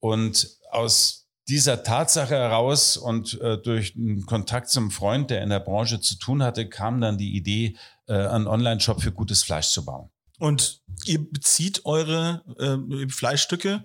Und 0.00 0.48
aus 0.70 1.23
dieser 1.48 1.82
Tatsache 1.82 2.34
heraus 2.34 2.96
und 2.96 3.40
äh, 3.40 3.58
durch 3.58 3.94
einen 3.96 4.24
Kontakt 4.24 4.70
zum 4.70 4.90
Freund, 4.90 5.30
der 5.30 5.42
in 5.42 5.50
der 5.50 5.60
Branche 5.60 6.00
zu 6.00 6.16
tun 6.16 6.42
hatte, 6.42 6.68
kam 6.68 7.00
dann 7.00 7.18
die 7.18 7.36
Idee, 7.36 7.76
äh, 8.06 8.14
einen 8.14 8.46
Online-Shop 8.46 9.02
für 9.02 9.12
gutes 9.12 9.42
Fleisch 9.42 9.68
zu 9.68 9.84
bauen. 9.84 10.10
Und 10.38 10.80
ihr 11.04 11.20
bezieht 11.30 11.84
eure 11.84 12.42
äh, 12.58 13.08
Fleischstücke 13.08 13.84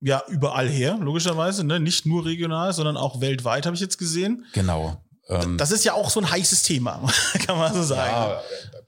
ja 0.00 0.22
überall 0.28 0.68
her, 0.68 0.98
logischerweise, 1.00 1.64
ne? 1.64 1.80
nicht 1.80 2.06
nur 2.06 2.24
regional, 2.24 2.72
sondern 2.72 2.96
auch 2.96 3.20
weltweit, 3.20 3.66
habe 3.66 3.74
ich 3.74 3.80
jetzt 3.80 3.98
gesehen. 3.98 4.44
Genau. 4.52 5.02
Ähm, 5.28 5.58
das 5.58 5.70
ist 5.70 5.84
ja 5.84 5.94
auch 5.94 6.10
so 6.10 6.20
ein 6.20 6.30
heißes 6.30 6.62
Thema, 6.62 7.02
kann 7.46 7.58
man 7.58 7.74
so 7.74 7.82
sagen. 7.82 8.12
Ja, 8.12 8.40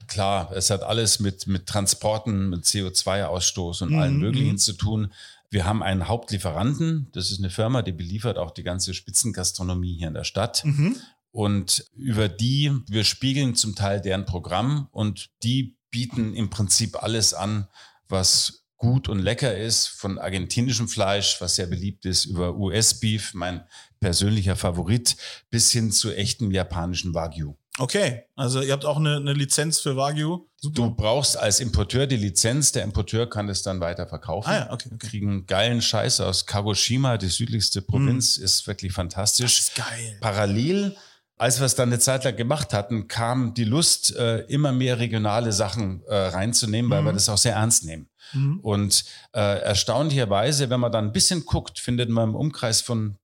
klar, 0.07 0.51
es 0.53 0.69
hat 0.69 0.83
alles 0.83 1.19
mit, 1.19 1.47
mit 1.47 1.67
Transporten, 1.67 2.49
mit 2.49 2.63
CO2-Ausstoß 2.63 3.83
und 3.83 3.91
mhm. 3.91 3.99
allem 3.99 4.17
Möglichen 4.17 4.57
zu 4.57 4.73
tun. 4.73 5.11
Wir 5.51 5.65
haben 5.65 5.83
einen 5.83 6.07
Hauptlieferanten, 6.07 7.09
das 7.11 7.29
ist 7.29 7.39
eine 7.39 7.49
Firma, 7.49 7.81
die 7.81 7.91
beliefert 7.91 8.37
auch 8.37 8.51
die 8.51 8.63
ganze 8.63 8.93
Spitzengastronomie 8.93 9.97
hier 9.97 10.07
in 10.07 10.13
der 10.13 10.23
Stadt. 10.23 10.63
Mhm. 10.63 10.95
Und 11.31 11.85
über 11.93 12.29
die, 12.29 12.71
wir 12.87 13.03
spiegeln 13.03 13.55
zum 13.55 13.75
Teil 13.75 14.01
deren 14.01 14.25
Programm 14.25 14.87
und 14.91 15.29
die 15.43 15.77
bieten 15.91 16.33
im 16.35 16.49
Prinzip 16.49 17.03
alles 17.03 17.33
an, 17.33 17.67
was 18.07 18.65
gut 18.77 19.09
und 19.09 19.19
lecker 19.19 19.55
ist, 19.55 19.87
von 19.87 20.17
argentinischem 20.17 20.87
Fleisch, 20.87 21.39
was 21.41 21.55
sehr 21.55 21.67
beliebt 21.67 22.05
ist, 22.05 22.25
über 22.25 22.55
US-Beef, 22.55 23.33
mein 23.33 23.63
persönlicher 23.99 24.55
Favorit, 24.55 25.17
bis 25.49 25.71
hin 25.71 25.91
zu 25.91 26.11
echtem 26.15 26.51
japanischen 26.51 27.13
Wagyu. 27.13 27.55
Okay, 27.77 28.23
also 28.35 28.61
ihr 28.61 28.73
habt 28.73 28.85
auch 28.85 28.97
eine, 28.97 29.15
eine 29.15 29.33
Lizenz 29.33 29.79
für 29.79 29.95
Wagyu. 29.95 30.45
Super. 30.57 30.75
Du 30.75 30.91
brauchst 30.91 31.37
als 31.37 31.61
Importeur 31.61 32.05
die 32.05 32.17
Lizenz, 32.17 32.73
der 32.73 32.83
Importeur 32.83 33.29
kann 33.29 33.47
es 33.47 33.63
dann 33.63 33.79
weiter 33.79 34.07
verkaufen. 34.07 34.49
Ah 34.49 34.55
ja, 34.55 34.73
okay, 34.73 34.89
okay. 34.93 35.07
Kriegen 35.07 35.45
geilen 35.45 35.81
Scheiß 35.81 36.19
aus 36.19 36.45
Kagoshima, 36.45 37.17
die 37.17 37.29
südlichste 37.29 37.81
Provinz, 37.81 38.37
mm. 38.37 38.43
ist 38.43 38.67
wirklich 38.67 38.91
fantastisch. 38.91 39.57
Das 39.57 39.67
ist 39.69 39.75
geil. 39.75 40.17
Parallel, 40.19 40.97
als 41.37 41.59
wir 41.59 41.65
es 41.65 41.75
dann 41.75 41.89
eine 41.89 41.99
Zeit 41.99 42.25
lang 42.25 42.35
gemacht 42.35 42.73
hatten, 42.73 43.07
kam 43.07 43.53
die 43.53 43.63
Lust, 43.63 44.15
äh, 44.17 44.39
immer 44.41 44.73
mehr 44.73 44.99
regionale 44.99 45.53
Sachen 45.53 46.03
äh, 46.03 46.13
reinzunehmen, 46.13 46.91
weil 46.91 47.03
mm. 47.03 47.05
wir 47.05 47.13
das 47.13 47.29
auch 47.29 47.37
sehr 47.37 47.55
ernst 47.55 47.85
nehmen. 47.85 48.09
Mm. 48.33 48.59
Und 48.59 49.05
äh, 49.31 49.61
erstaunlicherweise, 49.61 50.69
wenn 50.69 50.81
man 50.81 50.91
dann 50.91 51.05
ein 51.05 51.13
bisschen 51.13 51.45
guckt, 51.45 51.79
findet 51.79 52.09
man 52.09 52.29
im 52.29 52.35
Umkreis 52.35 52.81
von 52.81 53.17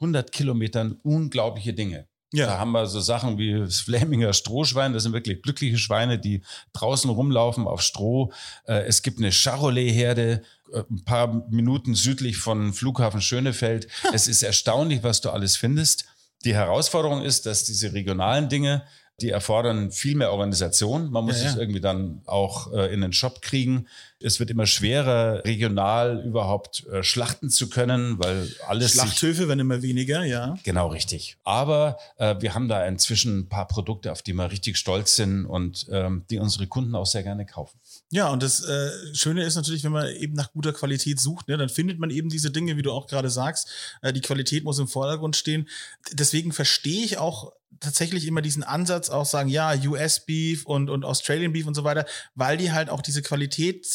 100 0.00 0.30
Kilometern 0.30 1.00
unglaubliche 1.02 1.72
Dinge. 1.72 2.06
Ja. 2.34 2.46
Da 2.46 2.58
haben 2.58 2.72
wir 2.72 2.86
so 2.86 3.00
Sachen 3.00 3.38
wie 3.38 3.58
das 3.58 3.80
Fläminger 3.80 4.32
Strohschwein. 4.32 4.92
Das 4.92 5.04
sind 5.04 5.12
wirklich 5.12 5.40
glückliche 5.42 5.78
Schweine, 5.78 6.18
die 6.18 6.42
draußen 6.72 7.08
rumlaufen 7.08 7.66
auf 7.66 7.80
Stroh. 7.80 8.32
Äh, 8.66 8.82
es 8.86 9.02
gibt 9.02 9.18
eine 9.18 9.30
Charolais-Herde, 9.30 10.42
äh, 10.72 10.82
ein 10.90 11.04
paar 11.04 11.46
Minuten 11.50 11.94
südlich 11.94 12.36
von 12.36 12.72
Flughafen 12.72 13.20
Schönefeld. 13.20 13.86
es 14.12 14.26
ist 14.26 14.42
erstaunlich, 14.42 15.02
was 15.02 15.20
du 15.20 15.30
alles 15.30 15.56
findest. 15.56 16.06
Die 16.44 16.54
Herausforderung 16.54 17.22
ist, 17.22 17.46
dass 17.46 17.64
diese 17.64 17.92
regionalen 17.92 18.48
Dinge 18.48 18.82
Die 19.20 19.30
erfordern 19.30 19.92
viel 19.92 20.16
mehr 20.16 20.32
Organisation. 20.32 21.08
Man 21.12 21.24
muss 21.24 21.36
Ja, 21.38 21.44
ja. 21.44 21.50
es 21.50 21.56
irgendwie 21.56 21.80
dann 21.80 22.22
auch 22.26 22.72
äh, 22.72 22.92
in 22.92 23.00
den 23.00 23.12
Shop 23.12 23.42
kriegen. 23.42 23.86
Es 24.20 24.40
wird 24.40 24.50
immer 24.50 24.66
schwerer, 24.66 25.44
regional 25.44 26.24
überhaupt 26.24 26.86
äh, 26.86 27.02
schlachten 27.02 27.50
zu 27.50 27.68
können, 27.68 28.18
weil 28.18 28.48
alles 28.66 28.92
Schlachthöfe 28.92 29.48
werden 29.48 29.60
immer 29.60 29.82
weniger, 29.82 30.24
ja. 30.24 30.56
Genau, 30.62 30.88
richtig. 30.88 31.36
Aber 31.44 31.98
äh, 32.16 32.36
wir 32.40 32.54
haben 32.54 32.68
da 32.68 32.86
inzwischen 32.86 33.40
ein 33.40 33.48
paar 33.48 33.68
Produkte, 33.68 34.12
auf 34.12 34.22
die 34.22 34.32
wir 34.32 34.50
richtig 34.50 34.78
stolz 34.78 35.16
sind 35.16 35.46
und 35.46 35.86
ähm, 35.90 36.24
die 36.30 36.38
unsere 36.38 36.66
Kunden 36.66 36.94
auch 36.94 37.06
sehr 37.06 37.22
gerne 37.22 37.44
kaufen. 37.44 37.78
Ja, 38.10 38.28
und 38.28 38.42
das 38.42 38.64
äh, 38.64 38.90
Schöne 39.14 39.44
ist 39.44 39.56
natürlich, 39.56 39.84
wenn 39.84 39.92
man 39.92 40.06
eben 40.14 40.34
nach 40.34 40.52
guter 40.52 40.72
Qualität 40.72 41.20
sucht, 41.20 41.48
ne, 41.48 41.56
dann 41.56 41.68
findet 41.68 41.98
man 41.98 42.10
eben 42.10 42.28
diese 42.28 42.50
Dinge, 42.50 42.76
wie 42.76 42.82
du 42.82 42.92
auch 42.92 43.06
gerade 43.06 43.30
sagst. 43.30 43.68
Äh, 44.02 44.12
die 44.12 44.20
Qualität 44.20 44.64
muss 44.64 44.78
im 44.78 44.88
Vordergrund 44.88 45.36
stehen. 45.36 45.68
Deswegen 46.12 46.52
verstehe 46.52 47.04
ich 47.04 47.18
auch 47.18 47.52
tatsächlich 47.80 48.26
immer 48.26 48.42
diesen 48.42 48.62
Ansatz, 48.62 49.10
auch 49.10 49.26
sagen, 49.26 49.48
ja, 49.48 49.74
US 49.86 50.20
Beef 50.20 50.64
und, 50.66 50.90
und 50.90 51.04
Australian 51.04 51.52
Beef 51.52 51.66
und 51.66 51.74
so 51.74 51.84
weiter, 51.84 52.06
weil 52.34 52.56
die 52.56 52.72
halt 52.72 52.90
auch 52.90 53.02
diese 53.02 53.22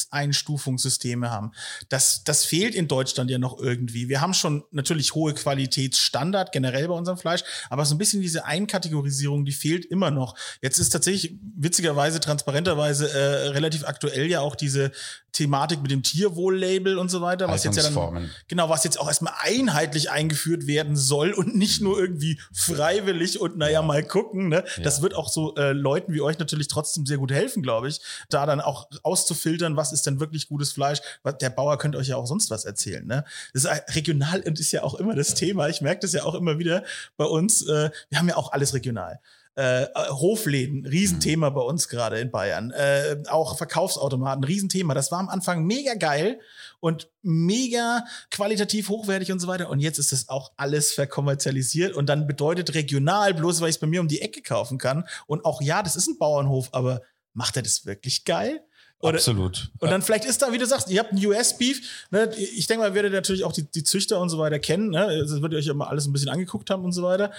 Qualitätseinstufungssysteme 0.09 1.29
haben. 1.29 1.51
Das, 1.89 2.23
das 2.23 2.45
fehlt 2.45 2.75
in 2.75 2.87
Deutschland 2.87 3.29
ja 3.29 3.37
noch 3.37 3.59
irgendwie. 3.59 4.09
Wir 4.09 4.21
haben 4.21 4.33
schon 4.33 4.63
natürlich 4.71 5.15
hohe 5.15 5.33
Qualitätsstandard 5.33 6.51
generell 6.51 6.87
bei 6.87 6.93
unserem 6.93 7.17
Fleisch, 7.17 7.43
aber 7.69 7.85
so 7.85 7.95
ein 7.95 7.97
bisschen 7.97 8.21
diese 8.21 8.45
Einkategorisierung, 8.45 9.45
die 9.45 9.51
fehlt 9.51 9.85
immer 9.85 10.11
noch. 10.11 10.35
Jetzt 10.61 10.79
ist 10.79 10.89
tatsächlich 10.89 11.37
witzigerweise, 11.55 12.19
transparenterweise 12.19 13.11
äh, 13.11 13.47
relativ 13.49 13.85
aktuell 13.85 14.27
ja 14.27 14.41
auch 14.41 14.55
diese 14.55 14.91
Thematik 15.31 15.81
mit 15.81 15.91
dem 15.91 16.03
Tierwohl-Label 16.03 16.98
und 16.98 17.09
so 17.09 17.21
weiter, 17.21 17.48
was 17.48 17.63
jetzt 17.63 17.77
ja 17.77 17.83
dann 17.83 18.29
genau, 18.48 18.69
was 18.69 18.83
jetzt 18.83 19.00
auch 19.00 19.07
erstmal 19.07 19.33
einheitlich 19.39 20.12
eingeführt 20.12 20.67
werden 20.67 20.95
soll 20.95 21.31
und 21.33 21.55
nicht 21.55 21.81
nur 21.81 22.00
irgendwie 22.00 22.39
freiwillig 22.53 23.39
und 23.39 23.57
naja, 23.57 23.81
mal 23.81 24.03
gucken. 24.03 24.50
Ne? 24.50 24.63
Das 24.83 24.98
Ja. 24.98 25.03
wird 25.03 25.15
auch 25.15 25.29
so 25.29 25.55
äh, 25.55 25.71
Leuten 25.71 26.13
wie 26.13 26.21
euch 26.21 26.39
natürlich 26.39 26.67
trotzdem 26.67 27.05
sehr 27.05 27.17
gut 27.17 27.31
helfen, 27.31 27.62
glaube 27.63 27.88
ich, 27.89 28.01
da 28.29 28.45
dann 28.45 28.62
auch 28.62 28.89
auszufiltern, 29.03 29.75
was 29.75 29.91
ist 29.91 30.05
denn 30.05 30.19
wirklich 30.19 30.48
gutes 30.48 30.71
Fleisch. 30.71 31.00
Der 31.41 31.50
Bauer 31.50 31.77
könnte 31.77 31.98
euch 31.98 32.07
ja 32.07 32.15
auch 32.17 32.27
sonst 32.27 32.50
was 32.50 32.65
erzählen. 32.65 33.05
Ne? 33.05 33.25
Das 33.53 33.65
ist 33.65 33.69
äh, 33.69 33.81
regional 33.93 34.41
und 34.41 34.59
ist 34.59 34.71
ja 34.71 34.83
auch 34.83 34.95
immer 34.95 35.15
das 35.15 35.36
Thema. 35.36 35.67
Ich 35.69 35.81
merke 35.81 36.01
das 36.01 36.13
ja 36.13 36.24
auch 36.24 36.36
immer 36.36 36.59
wieder 36.59 36.83
bei 37.17 37.25
uns. 37.25 37.62
Äh, 37.67 37.89
wir 38.09 38.19
haben 38.19 38.27
ja 38.29 38.36
auch 38.38 38.51
alles 38.51 38.74
regional. 38.74 39.19
Äh, 39.59 39.83
äh, 39.83 39.89
Hofläden, 40.11 40.85
Riesenthema 40.85 41.49
bei 41.49 41.59
uns 41.59 41.89
gerade 41.89 42.17
in 42.17 42.31
Bayern. 42.31 42.71
Äh, 42.71 43.17
auch 43.27 43.57
Verkaufsautomaten, 43.57 44.45
Riesenthema. 44.45 44.93
Das 44.93 45.11
war 45.11 45.19
am 45.19 45.27
Anfang 45.27 45.65
mega 45.65 45.95
geil 45.95 46.39
und 46.79 47.09
mega 47.23 48.05
qualitativ 48.31 48.87
hochwertig 48.87 49.33
und 49.33 49.41
so 49.41 49.49
weiter. 49.49 49.69
Und 49.69 49.81
jetzt 49.81 49.99
ist 49.99 50.13
das 50.13 50.29
auch 50.29 50.53
alles 50.55 50.93
verkommerzialisiert 50.93 51.93
und 51.93 52.07
dann 52.07 52.25
bedeutet 52.25 52.73
regional, 52.73 53.33
bloß 53.33 53.59
weil 53.59 53.67
ich 53.67 53.75
es 53.75 53.81
bei 53.81 53.87
mir 53.87 53.99
um 53.99 54.07
die 54.07 54.21
Ecke 54.21 54.41
kaufen 54.41 54.77
kann. 54.77 55.05
Und 55.27 55.43
auch 55.43 55.61
ja, 55.61 55.83
das 55.83 55.97
ist 55.97 56.07
ein 56.07 56.17
Bauernhof, 56.17 56.69
aber 56.71 57.01
macht 57.33 57.57
er 57.57 57.63
das 57.63 57.85
wirklich 57.85 58.23
geil? 58.23 58.61
Oder, 59.01 59.15
Absolut. 59.15 59.71
und 59.79 59.89
dann 59.91 60.01
vielleicht 60.01 60.25
ist 60.25 60.41
da, 60.41 60.51
wie 60.51 60.57
du 60.57 60.65
sagst, 60.65 60.89
ihr 60.89 60.99
habt 60.99 61.11
einen 61.13 61.25
US-Beef. 61.25 62.07
Ne? 62.11 62.29
Ich 62.35 62.67
denke 62.67 62.83
mal, 62.83 62.93
werdet 62.93 63.13
ihr 63.13 63.15
natürlich 63.15 63.45
auch 63.45 63.53
die, 63.53 63.63
die 63.63 63.85
Züchter 63.85 64.19
und 64.19 64.27
so 64.27 64.37
weiter 64.39 64.59
kennen. 64.59 64.89
Ne? 64.89 65.19
Das 65.21 65.41
wird 65.41 65.53
ihr 65.53 65.57
euch 65.59 65.73
mal 65.73 65.87
alles 65.87 66.05
ein 66.05 66.11
bisschen 66.11 66.27
angeguckt 66.27 66.69
haben 66.69 66.83
und 66.83 66.91
so 66.91 67.03
weiter. 67.03 67.31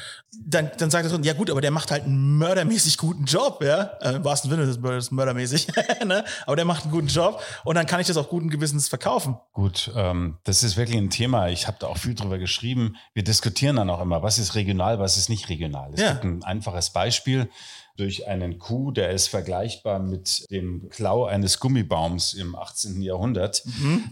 Dann, 0.43 0.71
dann 0.79 0.91
sagt 0.91 1.05
er 1.05 1.11
so, 1.11 1.19
ja 1.19 1.35
gut, 1.35 1.51
aber 1.51 1.61
der 1.61 1.71
macht 1.71 1.91
halt 1.91 2.05
einen 2.05 2.39
mördermäßig 2.39 2.97
guten 2.97 3.25
Job, 3.27 3.63
ja. 3.63 3.83
Äh, 4.01 4.15
Im 4.17 4.25
wahrsten 4.25 4.51
Sinne 4.51 4.65
des 4.65 4.83
Wortes 4.83 5.11
mördermäßig. 5.11 5.67
ne? 6.07 6.25
Aber 6.47 6.57
der 6.57 6.65
macht 6.65 6.85
einen 6.85 6.93
guten 6.93 7.09
Job 7.09 7.43
und 7.65 7.75
dann 7.75 7.85
kann 7.85 8.01
ich 8.01 8.07
das 8.07 8.17
auch 8.17 8.31
guten 8.31 8.49
Gewissens 8.49 8.89
verkaufen. 8.89 9.37
Gut, 9.53 9.91
ähm, 9.95 10.39
das 10.45 10.63
ist 10.63 10.79
wirklich 10.79 10.97
ein 10.97 11.11
Thema. 11.11 11.51
Ich 11.51 11.67
habe 11.67 11.77
da 11.79 11.89
auch 11.89 11.99
viel 11.99 12.15
drüber 12.15 12.39
geschrieben. 12.39 12.97
Wir 13.13 13.23
diskutieren 13.23 13.77
dann 13.77 13.91
auch 13.91 14.01
immer, 14.01 14.23
was 14.23 14.39
ist 14.39 14.55
regional, 14.55 14.99
was 14.99 15.19
ist 15.19 15.29
nicht 15.29 15.51
regional. 15.51 15.91
Es 15.93 16.01
Ja. 16.01 16.13
gibt 16.13 16.25
ein 16.25 16.43
einfaches 16.43 16.89
Beispiel. 16.89 17.51
Durch 17.97 18.27
einen 18.27 18.59
Kuh, 18.59 18.93
der 18.93 19.11
ist 19.11 19.29
vergleichbar 19.29 19.99
mit 19.99 20.51
dem 20.51 20.89
Klau 20.89 21.25
eines 21.25 21.59
Gummibaums 21.61 22.35
im 22.35 22.55
18. 22.57 23.03
Jahrhundert. 23.03 23.63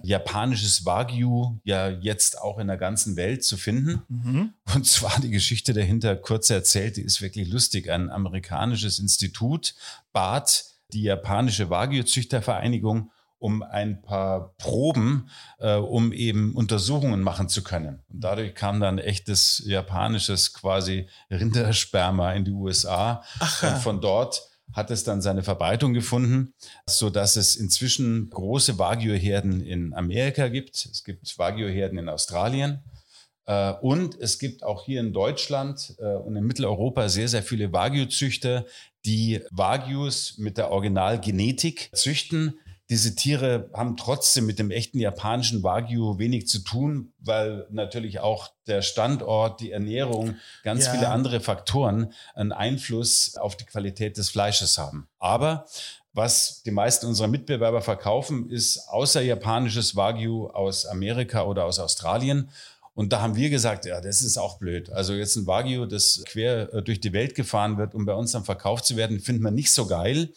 Japanisches 0.02 0.84
Wagyu 0.84 1.58
ja 1.64 1.88
jetzt 1.88 2.40
auch 2.40 2.58
in 2.58 2.66
der 2.66 2.76
ganzen 2.76 3.16
Welt 3.16 3.44
zu 3.44 3.56
finden. 3.56 4.02
Und 4.74 4.86
zwar 4.86 5.18
die 5.20 5.30
Geschichte 5.30 5.72
dahinter 5.72 6.16
kurz 6.16 6.50
erzählt, 6.50 6.96
die 6.96 7.02
ist 7.02 7.22
wirklich 7.22 7.48
lustig. 7.48 7.90
Ein 7.90 8.10
amerikanisches 8.10 8.98
Institut 8.98 9.74
bat 10.12 10.64
die 10.92 11.02
japanische 11.02 11.70
Wagyu-Züchtervereinigung 11.70 13.10
um 13.38 13.62
ein 13.62 14.02
paar 14.02 14.54
Proben, 14.58 15.28
äh, 15.58 15.74
um 15.74 16.12
eben 16.12 16.54
Untersuchungen 16.54 17.22
machen 17.22 17.48
zu 17.48 17.62
können. 17.62 18.02
Und 18.08 18.24
dadurch 18.24 18.54
kam 18.54 18.80
dann 18.80 18.98
echtes 18.98 19.62
japanisches 19.64 20.52
quasi 20.52 21.08
Rindersperma 21.30 22.32
in 22.32 22.44
die 22.44 22.52
USA. 22.52 23.22
Und 23.62 23.78
von 23.78 24.00
dort 24.00 24.42
hat 24.72 24.90
es 24.90 25.02
dann 25.04 25.22
seine 25.22 25.42
Verbreitung 25.42 25.94
gefunden, 25.94 26.52
so 26.86 27.10
dass 27.10 27.36
es 27.36 27.56
inzwischen 27.56 28.28
große 28.30 28.78
Wagyu-Herden 28.78 29.60
in 29.60 29.94
Amerika 29.94 30.48
gibt. 30.48 30.74
Es 30.76 31.04
gibt 31.04 31.38
Wagyu-Herden 31.38 31.98
in 31.98 32.08
Australien. 32.08 32.82
Äh, 33.46 33.72
Und 33.80 34.20
es 34.20 34.38
gibt 34.38 34.62
auch 34.62 34.84
hier 34.84 35.00
in 35.00 35.12
Deutschland 35.12 35.94
äh, 35.98 36.04
und 36.04 36.36
in 36.36 36.44
Mitteleuropa 36.44 37.08
sehr, 37.08 37.28
sehr 37.28 37.42
viele 37.42 37.72
Wagyu-Züchter, 37.72 38.66
die 39.06 39.40
Wagyus 39.50 40.36
mit 40.36 40.58
der 40.58 40.70
Originalgenetik 40.70 41.88
züchten. 41.94 42.58
Diese 42.90 43.14
Tiere 43.14 43.68
haben 43.74 43.98
trotzdem 43.98 44.46
mit 44.46 44.58
dem 44.58 44.70
echten 44.70 44.98
japanischen 44.98 45.62
Wagyu 45.62 46.18
wenig 46.18 46.48
zu 46.48 46.60
tun, 46.60 47.12
weil 47.18 47.66
natürlich 47.70 48.20
auch 48.20 48.48
der 48.66 48.80
Standort, 48.80 49.60
die 49.60 49.72
Ernährung, 49.72 50.36
ganz 50.62 50.86
Ja. 50.86 50.92
viele 50.92 51.08
andere 51.10 51.40
Faktoren 51.40 52.14
einen 52.34 52.52
Einfluss 52.52 53.36
auf 53.36 53.56
die 53.56 53.64
Qualität 53.66 54.16
des 54.16 54.30
Fleisches 54.30 54.78
haben. 54.78 55.06
Aber 55.18 55.66
was 56.14 56.62
die 56.62 56.70
meisten 56.70 57.06
unserer 57.06 57.28
Mitbewerber 57.28 57.82
verkaufen, 57.82 58.48
ist 58.50 58.88
außer 58.88 59.20
japanisches 59.20 59.94
Wagyu 59.94 60.46
aus 60.48 60.86
Amerika 60.86 61.44
oder 61.44 61.64
aus 61.66 61.78
Australien. 61.78 62.50
Und 62.98 63.12
da 63.12 63.20
haben 63.20 63.36
wir 63.36 63.48
gesagt, 63.48 63.86
ja, 63.86 64.00
das 64.00 64.22
ist 64.22 64.38
auch 64.38 64.58
blöd. 64.58 64.90
Also 64.90 65.14
jetzt 65.14 65.36
ein 65.36 65.46
Wagyu, 65.46 65.86
das 65.86 66.24
quer 66.26 66.74
äh, 66.74 66.82
durch 66.82 67.00
die 67.00 67.12
Welt 67.12 67.36
gefahren 67.36 67.78
wird, 67.78 67.94
um 67.94 68.04
bei 68.04 68.12
uns 68.12 68.32
dann 68.32 68.42
verkauft 68.42 68.86
zu 68.86 68.96
werden, 68.96 69.20
finden 69.20 69.44
wir 69.44 69.52
nicht 69.52 69.70
so 69.70 69.86
geil. 69.86 70.30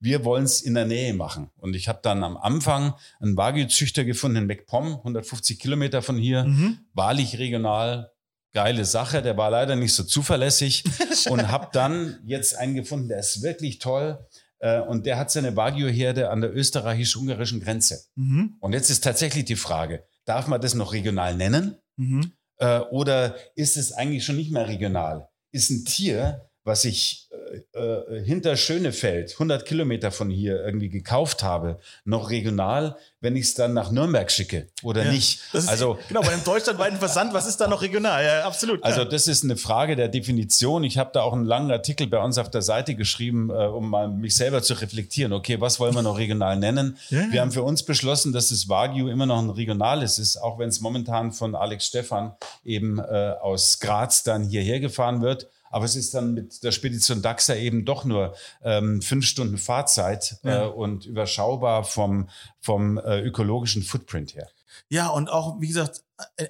Wir 0.00 0.24
wollen 0.24 0.42
es 0.42 0.60
in 0.60 0.74
der 0.74 0.86
Nähe 0.86 1.14
machen. 1.14 1.50
Und 1.58 1.76
ich 1.76 1.86
habe 1.86 2.00
dann 2.02 2.24
am 2.24 2.36
Anfang 2.36 2.94
einen 3.20 3.36
Wagyu-Züchter 3.36 4.04
gefunden 4.04 4.38
in 4.38 4.46
MacPom, 4.48 4.96
150 4.96 5.60
Kilometer 5.60 6.02
von 6.02 6.16
hier, 6.16 6.52
wahrlich 6.94 7.38
regional. 7.38 8.10
Geile 8.52 8.84
Sache, 8.84 9.22
der 9.22 9.36
war 9.36 9.50
leider 9.52 9.76
nicht 9.76 9.94
so 9.94 10.02
zuverlässig 10.02 10.82
und 11.30 11.46
habe 11.46 11.68
dann 11.72 12.18
jetzt 12.24 12.56
einen 12.56 12.74
gefunden, 12.74 13.08
der 13.08 13.20
ist 13.20 13.42
wirklich 13.42 13.78
toll 13.78 14.18
äh, 14.58 14.80
und 14.80 15.06
der 15.06 15.16
hat 15.16 15.30
seine 15.30 15.54
Wagyu-Herde 15.54 16.30
an 16.30 16.40
der 16.40 16.52
österreichisch-ungarischen 16.52 17.60
Grenze. 17.60 18.02
Mhm. 18.16 18.56
Und 18.58 18.72
jetzt 18.72 18.90
ist 18.90 19.04
tatsächlich 19.04 19.44
die 19.44 19.54
Frage, 19.54 20.02
darf 20.24 20.48
man 20.48 20.60
das 20.60 20.74
noch 20.74 20.92
regional 20.92 21.36
nennen? 21.36 21.76
Mhm. 22.00 22.32
Äh, 22.56 22.80
oder 22.90 23.36
ist 23.54 23.76
es 23.76 23.92
eigentlich 23.92 24.24
schon 24.24 24.36
nicht 24.36 24.50
mehr 24.50 24.66
regional? 24.66 25.28
Ist 25.52 25.70
ein 25.70 25.84
Tier, 25.84 26.49
was 26.64 26.84
ich 26.84 27.28
äh, 27.74 27.78
äh, 27.78 28.24
hinter 28.24 28.56
Schönefeld, 28.56 29.32
100 29.32 29.64
Kilometer 29.64 30.10
von 30.10 30.30
hier 30.30 30.62
irgendwie 30.64 30.88
gekauft 30.90 31.42
habe, 31.42 31.78
noch 32.04 32.30
regional, 32.30 32.96
wenn 33.20 33.34
ich 33.34 33.46
es 33.46 33.54
dann 33.54 33.72
nach 33.72 33.90
Nürnberg 33.90 34.30
schicke 34.30 34.68
oder 34.82 35.04
Ja. 35.04 35.12
nicht? 35.12 35.40
Also 35.66 35.98
genau, 36.08 36.20
bei 36.20 36.28
dem 36.30 36.44
deutschlandweiten 36.44 36.98
Versand, 36.98 37.32
was 37.32 37.46
ist 37.46 37.56
da 37.58 37.66
noch 37.66 37.82
regional? 37.82 38.24
Ja, 38.24 38.44
absolut. 38.44 38.82
also 38.84 39.00
ja. 39.00 39.04
das 39.06 39.26
ist 39.26 39.42
eine 39.42 39.56
Frage 39.56 39.96
der 39.96 40.08
Definition. 40.08 40.84
Ich 40.84 40.98
habe 40.98 41.10
da 41.12 41.22
auch 41.22 41.32
einen 41.32 41.44
langen 41.44 41.70
Artikel 41.70 42.06
bei 42.06 42.22
uns 42.22 42.38
auf 42.38 42.50
der 42.50 42.62
Seite 42.62 42.94
geschrieben, 42.94 43.50
äh, 43.50 43.54
um 43.66 43.88
mal 43.88 44.08
mich 44.08 44.36
selber 44.36 44.62
zu 44.62 44.74
reflektieren. 44.74 45.32
Okay, 45.32 45.60
was 45.60 45.80
wollen 45.80 45.94
wir 45.94 46.02
noch 46.02 46.18
regional 46.18 46.56
nennen? 46.58 46.98
Ja. 47.08 47.32
Wir 47.32 47.40
haben 47.40 47.52
für 47.52 47.62
uns 47.62 47.82
beschlossen, 47.82 48.32
dass 48.32 48.50
das 48.50 48.68
Wagyu 48.68 49.08
immer 49.08 49.26
noch 49.26 49.38
ein 49.38 49.50
regionales 49.50 50.18
ist, 50.18 50.36
auch 50.36 50.58
wenn 50.58 50.68
es 50.68 50.80
momentan 50.80 51.32
von 51.32 51.54
Alex 51.54 51.86
Stephan 51.86 52.32
eben 52.64 52.98
äh, 52.98 53.34
aus 53.40 53.80
Graz 53.80 54.22
dann 54.22 54.44
hierher 54.44 54.78
gefahren 54.80 55.22
wird. 55.22 55.48
Aber 55.70 55.84
es 55.84 55.96
ist 55.96 56.12
dann 56.14 56.34
mit 56.34 56.62
der 56.62 56.72
Spedition 56.72 57.22
Daxa 57.22 57.54
eben 57.54 57.84
doch 57.84 58.04
nur 58.04 58.34
ähm, 58.62 59.00
fünf 59.00 59.24
Stunden 59.24 59.56
Fahrzeit 59.56 60.36
Ja. 60.42 60.64
äh, 60.64 60.68
und 60.68 61.06
überschaubar 61.06 61.84
vom, 61.84 62.28
vom 62.60 62.98
äh, 62.98 63.20
ökologischen 63.20 63.82
Footprint 63.82 64.34
her. 64.34 64.48
Ja, 64.88 65.08
und 65.08 65.30
auch, 65.30 65.60
wie 65.60 65.68
gesagt, 65.68 66.02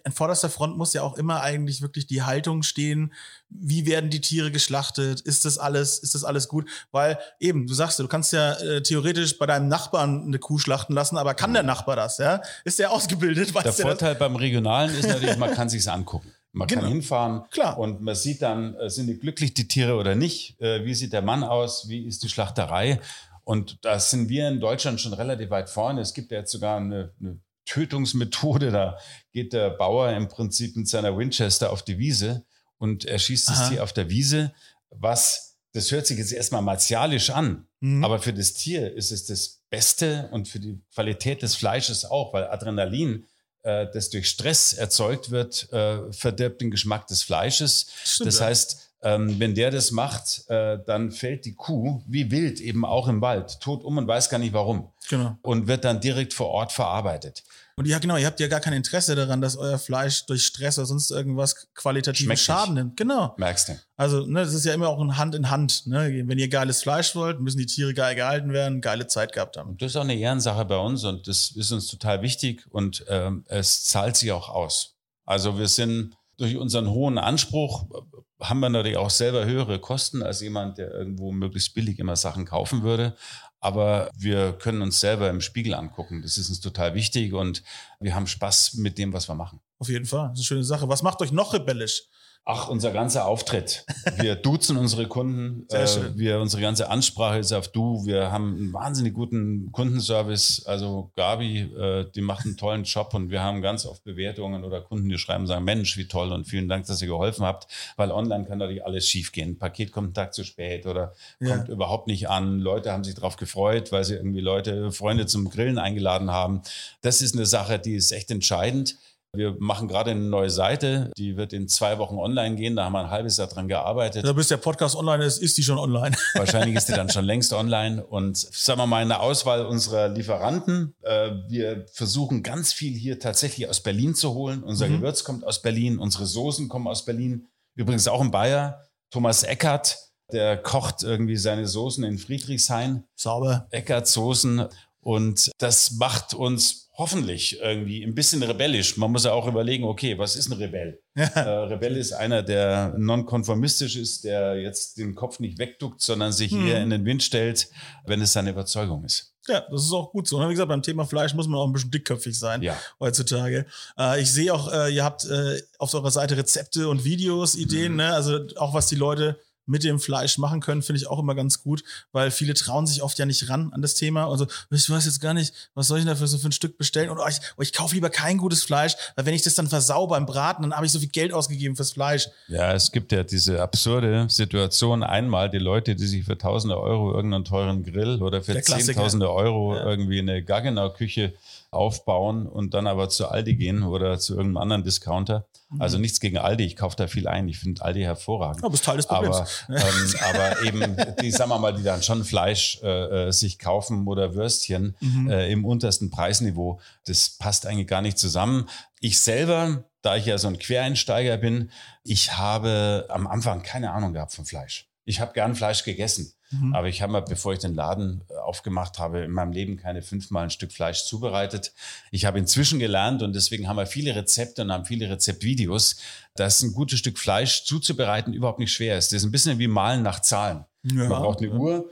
an 0.04 0.12
vorderster 0.12 0.50
Front 0.50 0.76
muss 0.76 0.94
ja 0.94 1.02
auch 1.02 1.16
immer 1.16 1.42
eigentlich 1.42 1.80
wirklich 1.80 2.06
die 2.06 2.22
Haltung 2.22 2.62
stehen. 2.62 3.12
Wie 3.48 3.86
werden 3.86 4.10
die 4.10 4.20
Tiere 4.20 4.50
geschlachtet? 4.50 5.20
Ist 5.20 5.44
das 5.44 5.58
alles, 5.58 5.98
ist 5.98 6.14
das 6.14 6.24
alles 6.24 6.48
gut? 6.48 6.68
Weil 6.90 7.18
eben, 7.38 7.66
du 7.66 7.74
sagst 7.74 7.98
ja, 7.98 8.02
du 8.02 8.08
kannst 8.08 8.32
ja 8.32 8.54
äh, 8.54 8.82
theoretisch 8.82 9.38
bei 9.38 9.46
deinem 9.46 9.68
Nachbarn 9.68 10.24
eine 10.26 10.38
Kuh 10.38 10.58
schlachten 10.58 10.92
lassen, 10.92 11.16
aber 11.16 11.34
kann 11.34 11.52
der 11.52 11.62
Nachbar 11.62 11.96
das, 11.96 12.18
ja? 12.18 12.40
Ist 12.64 12.78
der 12.80 12.90
ausgebildet? 12.90 13.54
Der 13.54 13.62
der 13.62 13.72
das? 13.72 13.80
Vorteil 13.80 14.14
beim 14.16 14.36
Regionalen 14.36 14.94
ist 14.94 15.06
natürlich, 15.08 15.36
man 15.36 15.54
kann 15.54 15.68
sich's 15.68 15.86
angucken. 15.88 16.32
Man 16.52 16.66
Genau. 16.68 16.82
kann 16.82 16.90
hinfahren 16.92 17.42
Klar. 17.50 17.78
und 17.78 18.00
man 18.00 18.14
sieht 18.14 18.42
dann, 18.42 18.74
äh, 18.74 18.90
sind 18.90 19.06
die 19.06 19.18
glücklich, 19.18 19.54
die 19.54 19.68
Tiere 19.68 19.94
oder 19.94 20.14
nicht? 20.14 20.60
Äh, 20.60 20.84
Wie 20.84 20.94
sieht 20.94 21.12
der 21.12 21.22
Mann 21.22 21.44
aus? 21.44 21.88
Wie 21.88 22.06
ist 22.06 22.22
die 22.22 22.28
Schlachterei? 22.28 23.00
Und 23.44 23.78
da 23.84 23.98
sind 23.98 24.28
wir 24.28 24.48
in 24.48 24.60
Deutschland 24.60 25.00
schon 25.00 25.12
relativ 25.12 25.50
weit 25.50 25.70
vorne. 25.70 26.00
Es 26.00 26.12
gibt 26.14 26.30
ja 26.32 26.38
jetzt 26.38 26.52
sogar 26.52 26.76
eine, 26.78 27.12
eine 27.20 27.38
Tötungsmethode. 27.66 28.70
Da 28.70 28.98
geht 29.32 29.52
der 29.52 29.70
Bauer 29.70 30.10
im 30.12 30.28
Prinzip 30.28 30.76
mit 30.76 30.88
seiner 30.88 31.16
Winchester 31.16 31.70
auf 31.72 31.82
die 31.82 31.98
Wiese 31.98 32.44
und 32.78 33.04
er 33.04 33.18
schießt 33.18 33.48
das 33.48 33.60
Aha. 33.60 33.68
Tier 33.70 33.82
auf 33.84 33.92
der 33.92 34.08
Wiese, 34.10 34.52
was 34.90 35.48
das 35.72 35.92
hört 35.92 36.04
sich 36.06 36.18
jetzt 36.18 36.32
erstmal 36.32 36.62
martialisch 36.62 37.30
an, 37.30 37.66
Mhm. 37.82 38.04
aber 38.04 38.18
für 38.18 38.32
das 38.32 38.54
Tier 38.54 38.92
ist 38.92 39.12
es 39.12 39.24
das 39.26 39.62
Beste 39.70 40.28
und 40.32 40.48
für 40.48 40.58
die 40.58 40.80
Qualität 40.92 41.42
des 41.42 41.54
Fleisches 41.54 42.04
auch, 42.04 42.32
weil 42.34 42.48
Adrenalin, 42.48 43.24
äh, 43.62 43.86
das 43.92 44.10
durch 44.10 44.28
Stress 44.28 44.72
erzeugt 44.72 45.30
wird, 45.30 45.72
äh, 45.72 46.12
verdirbt 46.12 46.60
den 46.60 46.70
Geschmack 46.70 47.06
des 47.06 47.22
Fleisches. 47.22 47.86
Stimmt, 48.04 48.28
das 48.28 48.40
heißt, 48.40 48.90
ähm, 49.02 49.38
wenn 49.40 49.54
der 49.54 49.70
das 49.70 49.90
macht, 49.92 50.44
äh, 50.48 50.78
dann 50.86 51.10
fällt 51.10 51.44
die 51.44 51.54
Kuh 51.54 52.02
wie 52.06 52.30
wild 52.30 52.60
eben 52.60 52.84
auch 52.84 53.08
im 53.08 53.20
Wald 53.20 53.60
tot 53.60 53.82
um 53.82 53.96
und 53.96 54.06
weiß 54.06 54.28
gar 54.28 54.38
nicht 54.38 54.52
warum 54.52 54.90
Genau. 55.08 55.36
und 55.42 55.66
wird 55.66 55.84
dann 55.84 56.00
direkt 56.00 56.34
vor 56.34 56.48
Ort 56.48 56.72
verarbeitet. 56.72 57.42
Und 57.80 57.86
ja, 57.86 57.98
genau, 57.98 58.18
ihr 58.18 58.26
habt 58.26 58.38
ja 58.40 58.46
gar 58.46 58.60
kein 58.60 58.74
Interesse 58.74 59.14
daran, 59.14 59.40
dass 59.40 59.56
euer 59.56 59.78
Fleisch 59.78 60.26
durch 60.26 60.44
Stress 60.44 60.76
oder 60.76 60.84
sonst 60.84 61.10
irgendwas 61.10 61.66
qualitativen. 61.72 62.36
Schaden 62.36 62.74
nimmt. 62.74 62.98
Genau. 62.98 63.34
Merkst 63.38 63.70
du? 63.70 63.80
Also, 63.96 64.26
ne, 64.26 64.40
das 64.40 64.52
ist 64.52 64.66
ja 64.66 64.74
immer 64.74 64.90
auch 64.90 65.00
ein 65.00 65.16
Hand 65.16 65.34
in 65.34 65.48
Hand. 65.48 65.86
Ne? 65.86 66.24
Wenn 66.26 66.38
ihr 66.38 66.50
geiles 66.50 66.82
Fleisch 66.82 67.14
wollt, 67.14 67.40
müssen 67.40 67.56
die 67.56 67.64
Tiere 67.64 67.94
geil 67.94 68.14
gehalten 68.16 68.52
werden, 68.52 68.82
geile 68.82 69.06
Zeit 69.06 69.32
gehabt 69.32 69.56
haben. 69.56 69.70
Und 69.70 69.80
das 69.80 69.92
ist 69.92 69.96
auch 69.96 70.02
eine 70.02 70.14
Ehrensache 70.14 70.62
bei 70.66 70.76
uns 70.76 71.04
und 71.04 71.26
das 71.26 71.52
ist 71.52 71.72
uns 71.72 71.86
total 71.86 72.20
wichtig 72.20 72.66
und 72.68 73.02
ähm, 73.08 73.46
es 73.48 73.84
zahlt 73.84 74.14
sich 74.14 74.30
auch 74.30 74.50
aus. 74.50 74.96
Also 75.24 75.58
wir 75.58 75.68
sind 75.68 76.12
durch 76.36 76.58
unseren 76.58 76.90
hohen 76.90 77.16
Anspruch 77.16 77.86
äh, 77.92 78.44
haben 78.44 78.60
wir 78.60 78.68
natürlich 78.68 78.98
auch 78.98 79.10
selber 79.10 79.46
höhere 79.46 79.78
Kosten 79.78 80.22
als 80.22 80.42
jemand, 80.42 80.76
der 80.76 80.90
irgendwo 80.92 81.32
möglichst 81.32 81.74
billig 81.74 81.98
immer 81.98 82.16
Sachen 82.16 82.44
kaufen 82.44 82.82
würde. 82.82 83.16
Aber 83.60 84.10
wir 84.16 84.54
können 84.54 84.80
uns 84.80 85.00
selber 85.00 85.28
im 85.28 85.40
Spiegel 85.40 85.74
angucken. 85.74 86.22
Das 86.22 86.38
ist 86.38 86.48
uns 86.48 86.60
total 86.60 86.94
wichtig 86.94 87.34
und 87.34 87.62
wir 88.00 88.14
haben 88.14 88.26
Spaß 88.26 88.74
mit 88.74 88.96
dem, 88.96 89.12
was 89.12 89.28
wir 89.28 89.34
machen. 89.34 89.60
Auf 89.78 89.88
jeden 89.88 90.06
Fall. 90.06 90.28
Das 90.30 90.32
ist 90.32 90.38
eine 90.40 90.44
schöne 90.44 90.64
Sache. 90.64 90.88
Was 90.88 91.02
macht 91.02 91.20
euch 91.20 91.32
noch 91.32 91.52
rebellisch? 91.52 92.04
Ach, 92.46 92.68
unser 92.68 92.90
ganzer 92.90 93.26
Auftritt. 93.26 93.84
Wir 94.18 94.34
duzen 94.34 94.76
unsere 94.76 95.06
Kunden. 95.06 95.66
Sehr 95.68 95.82
Äh, 95.82 95.86
schön. 95.86 96.18
wir, 96.18 96.40
unsere 96.40 96.62
ganze 96.62 96.88
Ansprache 96.90 97.38
ist 97.38 97.52
auf 97.52 97.68
Du. 97.68 98.04
Wir 98.06 98.32
haben 98.32 98.56
einen 98.56 98.72
wahnsinnig 98.72 99.12
guten 99.14 99.70
Kundenservice. 99.70 100.64
Also 100.66 101.12
Gabi, 101.16 101.60
äh, 101.60 102.06
die 102.12 102.22
macht 102.22 102.46
einen 102.46 102.56
tollen 102.56 102.84
Job 102.84 103.14
und 103.14 103.30
wir 103.30 103.42
haben 103.42 103.60
ganz 103.62 103.84
oft 103.86 104.02
Bewertungen 104.04 104.64
oder 104.64 104.80
Kunden, 104.80 105.08
die 105.08 105.18
schreiben, 105.18 105.46
sagen, 105.46 105.64
Mensch, 105.64 105.96
wie 105.96 106.08
toll 106.08 106.32
und 106.32 106.44
vielen 106.46 106.68
Dank, 106.68 106.86
dass 106.86 107.00
ihr 107.02 107.08
geholfen 107.08 107.44
habt, 107.44 107.68
weil 107.96 108.10
online 108.10 108.46
kann 108.46 108.58
natürlich 108.58 108.84
alles 108.84 109.06
schiefgehen. 109.06 109.50
Ein 109.50 109.58
Paket 109.58 109.92
kommt 109.92 110.06
einen 110.08 110.14
Tag 110.14 110.34
zu 110.34 110.42
spät 110.42 110.86
oder 110.86 111.12
Ja. 111.40 111.54
kommt 111.56 111.68
überhaupt 111.68 112.06
nicht 112.08 112.28
an. 112.30 112.58
Leute 112.58 112.90
haben 112.90 113.04
sich 113.04 113.14
darauf 113.14 113.36
gefreut, 113.36 113.92
weil 113.92 114.02
sie 114.04 114.14
irgendwie 114.14 114.40
Leute, 114.40 114.90
Freunde 114.92 115.26
zum 115.26 115.48
Grillen 115.50 115.78
eingeladen 115.78 116.30
haben. 116.32 116.62
Das 117.02 117.20
ist 117.22 117.36
eine 117.36 117.46
Sache, 117.46 117.78
die 117.78 117.94
ist 117.94 118.10
echt 118.12 118.30
entscheidend. 118.30 118.96
Wir 119.32 119.54
machen 119.60 119.86
gerade 119.86 120.10
eine 120.10 120.20
neue 120.20 120.50
Seite, 120.50 121.12
die 121.16 121.36
wird 121.36 121.52
in 121.52 121.68
zwei 121.68 121.98
Wochen 121.98 122.16
online 122.18 122.56
gehen. 122.56 122.74
Da 122.74 122.84
haben 122.84 122.94
wir 122.94 123.00
ein 123.04 123.10
halbes 123.10 123.36
Jahr 123.36 123.46
dran 123.46 123.68
gearbeitet. 123.68 124.24
Da 124.24 124.32
bis 124.32 124.48
der 124.48 124.56
Podcast 124.56 124.96
online 124.96 125.24
ist, 125.24 125.38
ist 125.38 125.56
die 125.56 125.62
schon 125.62 125.78
online. 125.78 126.16
Wahrscheinlich 126.34 126.74
ist 126.74 126.88
die 126.88 126.94
dann 126.94 127.10
schon 127.10 127.24
längst 127.24 127.52
online. 127.52 128.04
Und 128.04 128.36
sagen 128.36 128.80
wir 128.80 128.86
mal, 128.86 129.02
eine 129.02 129.20
Auswahl 129.20 129.64
unserer 129.66 130.08
Lieferanten. 130.08 130.94
Äh, 131.02 131.30
wir 131.48 131.86
versuchen 131.92 132.42
ganz 132.42 132.72
viel 132.72 132.92
hier 132.92 133.20
tatsächlich 133.20 133.68
aus 133.68 133.80
Berlin 133.80 134.16
zu 134.16 134.34
holen. 134.34 134.64
Unser 134.64 134.88
Mhm. 134.88 134.96
Gewürz 134.96 135.22
kommt 135.22 135.46
aus 135.46 135.62
Berlin, 135.62 135.98
unsere 136.00 136.26
Soßen 136.26 136.68
kommen 136.68 136.88
aus 136.88 137.04
Berlin. 137.04 137.46
Übrigens 137.76 138.08
auch 138.08 138.20
ein 138.20 138.32
Bayer, 138.32 138.82
Thomas 139.12 139.44
Eckert, 139.44 139.96
der 140.32 140.56
kocht 140.56 141.04
irgendwie 141.04 141.36
seine 141.36 141.68
Soßen 141.68 142.02
in 142.02 142.18
Friedrichshain. 142.18 143.04
Sauber. 143.14 143.68
Eckert 143.70 144.08
Soßen. 144.08 144.66
Und 145.02 145.50
das 145.58 145.92
macht 145.92 146.34
uns 146.34 146.88
hoffentlich 146.94 147.58
irgendwie 147.60 148.02
ein 148.04 148.14
bisschen 148.14 148.42
rebellisch. 148.42 148.98
Man 148.98 149.10
muss 149.12 149.24
ja 149.24 149.32
auch 149.32 149.46
überlegen, 149.46 149.84
okay, 149.84 150.18
was 150.18 150.36
ist 150.36 150.50
ein 150.50 150.58
Rebell? 150.58 151.00
Äh, 151.16 151.40
Rebell 151.40 151.96
ist 151.96 152.12
einer, 152.12 152.42
der 152.42 152.94
nonkonformistisch 152.98 153.96
ist, 153.96 154.24
der 154.24 154.56
jetzt 154.60 154.98
den 154.98 155.14
Kopf 155.14 155.40
nicht 155.40 155.58
wegduckt, 155.58 156.00
sondern 156.02 156.32
sich 156.32 156.52
Hm. 156.52 156.66
eher 156.66 156.82
in 156.82 156.90
den 156.90 157.04
Wind 157.06 157.22
stellt, 157.22 157.68
wenn 158.04 158.20
es 158.20 158.32
seine 158.34 158.50
Überzeugung 158.50 159.04
ist. 159.04 159.32
Ja, 159.48 159.64
das 159.70 159.84
ist 159.84 159.92
auch 159.92 160.12
gut 160.12 160.28
so. 160.28 160.36
Und 160.36 160.46
wie 160.48 160.52
gesagt, 160.52 160.68
beim 160.68 160.82
Thema 160.82 161.06
Fleisch 161.06 161.32
muss 161.32 161.48
man 161.48 161.58
auch 161.58 161.66
ein 161.66 161.72
bisschen 161.72 161.90
dickköpfig 161.90 162.38
sein 162.38 162.62
Ja. 162.62 162.76
heutzutage. 163.00 163.64
Äh, 163.98 164.20
ich 164.20 164.30
sehe 164.30 164.52
auch, 164.52 164.70
äh, 164.70 164.94
ihr 164.94 165.02
habt 165.02 165.24
äh, 165.24 165.62
auf 165.78 165.94
eurer 165.94 166.10
Seite 166.10 166.36
Rezepte 166.36 166.88
und 166.88 167.04
Videos, 167.04 167.54
Ideen, 167.54 167.92
Mhm. 167.92 167.96
ne? 167.98 168.12
Also 168.12 168.40
auch 168.56 168.74
was 168.74 168.86
die 168.88 168.96
Leute 168.96 169.40
mit 169.70 169.84
dem 169.84 170.00
Fleisch 170.00 170.36
machen 170.36 170.60
können, 170.60 170.82
finde 170.82 170.98
ich 170.98 171.06
auch 171.06 171.18
immer 171.18 171.34
ganz 171.34 171.62
gut, 171.62 171.84
weil 172.12 172.30
viele 172.30 172.54
trauen 172.54 172.86
sich 172.86 173.02
oft 173.02 173.18
ja 173.18 173.24
nicht 173.24 173.48
ran 173.48 173.72
an 173.72 173.82
das 173.82 173.94
Thema. 173.94 174.28
Also, 174.28 174.46
ich 174.70 174.90
weiß 174.90 175.04
jetzt 175.06 175.20
gar 175.20 175.32
nicht, 175.32 175.54
was 175.74 175.86
soll 175.86 175.98
ich 175.98 176.04
denn 176.04 176.12
dafür 176.12 176.26
so 176.26 176.38
für 176.38 176.48
ein 176.48 176.52
Stück 176.52 176.76
bestellen? 176.76 177.08
Oder 177.10 177.22
oh, 177.24 177.28
ich, 177.28 177.38
oh, 177.56 177.62
ich 177.62 177.72
kaufe 177.72 177.94
lieber 177.94 178.10
kein 178.10 178.36
gutes 178.36 178.64
Fleisch, 178.64 178.94
weil 179.14 179.26
wenn 179.26 179.34
ich 179.34 179.42
das 179.42 179.54
dann 179.54 179.68
versau 179.68 180.06
beim 180.08 180.26
Braten, 180.26 180.62
dann 180.62 180.74
habe 180.74 180.86
ich 180.86 180.92
so 180.92 180.98
viel 180.98 181.08
Geld 181.08 181.32
ausgegeben 181.32 181.76
fürs 181.76 181.92
Fleisch. 181.92 182.28
Ja, 182.48 182.72
es 182.72 182.90
gibt 182.90 183.12
ja 183.12 183.22
diese 183.22 183.62
absurde 183.62 184.26
Situation. 184.28 185.02
Einmal 185.02 185.48
die 185.50 185.58
Leute, 185.58 185.94
die 185.94 186.06
sich 186.06 186.24
für 186.24 186.36
tausende 186.36 186.78
Euro 186.80 187.14
irgendeinen 187.14 187.44
teuren 187.44 187.84
Grill 187.84 188.20
oder 188.22 188.42
für 188.42 188.60
zehntausende 188.60 189.32
Euro 189.32 189.76
Ja. 189.76 189.84
irgendwie 189.88 190.18
eine 190.18 190.42
Gaggenau-Küche 190.42 191.32
aufbauen 191.72 192.46
und 192.46 192.74
dann 192.74 192.86
aber 192.86 193.08
zu 193.08 193.28
Aldi 193.28 193.54
gehen 193.56 193.82
oder 193.84 194.18
zu 194.18 194.32
irgendeinem 194.34 194.56
anderen 194.62 194.82
Discounter. 194.84 195.46
Also 195.78 195.98
Mhm. 195.98 196.02
nichts 196.02 196.18
gegen 196.18 196.36
Aldi, 196.38 196.64
ich 196.64 196.74
kaufe 196.74 196.96
da 196.96 197.06
viel 197.06 197.28
ein. 197.28 197.48
Ich 197.48 197.58
finde 197.60 197.82
Aldi 197.84 198.00
hervorragend. 198.02 198.62
Ja, 198.62 198.68
bist 198.68 198.84
Teil 198.84 198.96
des 198.96 199.06
Problems. 199.06 199.64
Aber, 199.68 199.76
ähm, 199.78 200.14
aber 200.34 200.62
eben, 200.62 200.96
die, 201.22 201.30
sagen 201.30 201.50
wir 201.50 201.58
mal, 201.60 201.72
die 201.72 201.84
dann 201.84 202.02
schon 202.02 202.24
Fleisch 202.24 202.80
äh, 202.82 203.28
äh, 203.28 203.32
sich 203.32 203.58
kaufen 203.60 204.06
oder 204.08 204.34
Würstchen 204.34 204.96
Mhm. 205.00 205.30
äh, 205.30 205.48
im 205.52 205.64
untersten 205.64 206.10
Preisniveau, 206.10 206.80
das 207.06 207.30
passt 207.38 207.66
eigentlich 207.66 207.86
gar 207.86 208.02
nicht 208.02 208.18
zusammen. 208.18 208.68
Ich 209.00 209.20
selber, 209.20 209.84
da 210.02 210.16
ich 210.16 210.26
ja 210.26 210.38
so 210.38 210.48
ein 210.48 210.58
Quereinsteiger 210.58 211.36
bin, 211.36 211.70
ich 212.02 212.36
habe 212.36 213.06
am 213.08 213.28
Anfang 213.28 213.62
keine 213.62 213.92
Ahnung 213.92 214.12
gehabt 214.12 214.32
von 214.34 214.44
Fleisch. 214.44 214.88
Ich 215.04 215.20
habe 215.20 215.32
gern 215.34 215.54
Fleisch 215.54 215.84
gegessen. 215.84 216.32
Mhm. 216.50 216.74
Aber 216.74 216.88
ich 216.88 217.00
habe 217.00 217.12
mal, 217.12 217.20
bevor 217.20 217.52
ich 217.52 217.60
den 217.60 217.74
Laden 217.74 218.22
äh, 218.28 218.34
aufgemacht 218.34 218.98
habe, 218.98 219.20
in 219.20 219.30
meinem 219.30 219.52
Leben 219.52 219.76
keine 219.76 220.02
fünfmal 220.02 220.44
ein 220.44 220.50
Stück 220.50 220.72
Fleisch 220.72 221.04
zubereitet. 221.04 221.72
Ich 222.10 222.24
habe 222.24 222.38
inzwischen 222.38 222.78
gelernt 222.78 223.22
und 223.22 223.34
deswegen 223.34 223.68
haben 223.68 223.76
wir 223.76 223.86
viele 223.86 224.16
Rezepte 224.16 224.62
und 224.62 224.72
haben 224.72 224.84
viele 224.84 225.08
Rezeptvideos, 225.08 225.96
dass 226.34 226.62
ein 226.62 226.72
gutes 226.72 226.98
Stück 226.98 227.18
Fleisch 227.18 227.64
zuzubereiten 227.64 228.32
überhaupt 228.32 228.58
nicht 228.58 228.72
schwer 228.72 228.98
ist. 228.98 229.12
Das 229.12 229.18
ist 229.18 229.24
ein 229.24 229.32
bisschen 229.32 229.58
wie 229.58 229.68
Malen 229.68 230.02
nach 230.02 230.20
Zahlen. 230.20 230.64
Ja. 230.82 231.08
Man 231.08 231.22
braucht 231.22 231.40
eine 231.40 231.52
Uhr. 231.52 231.90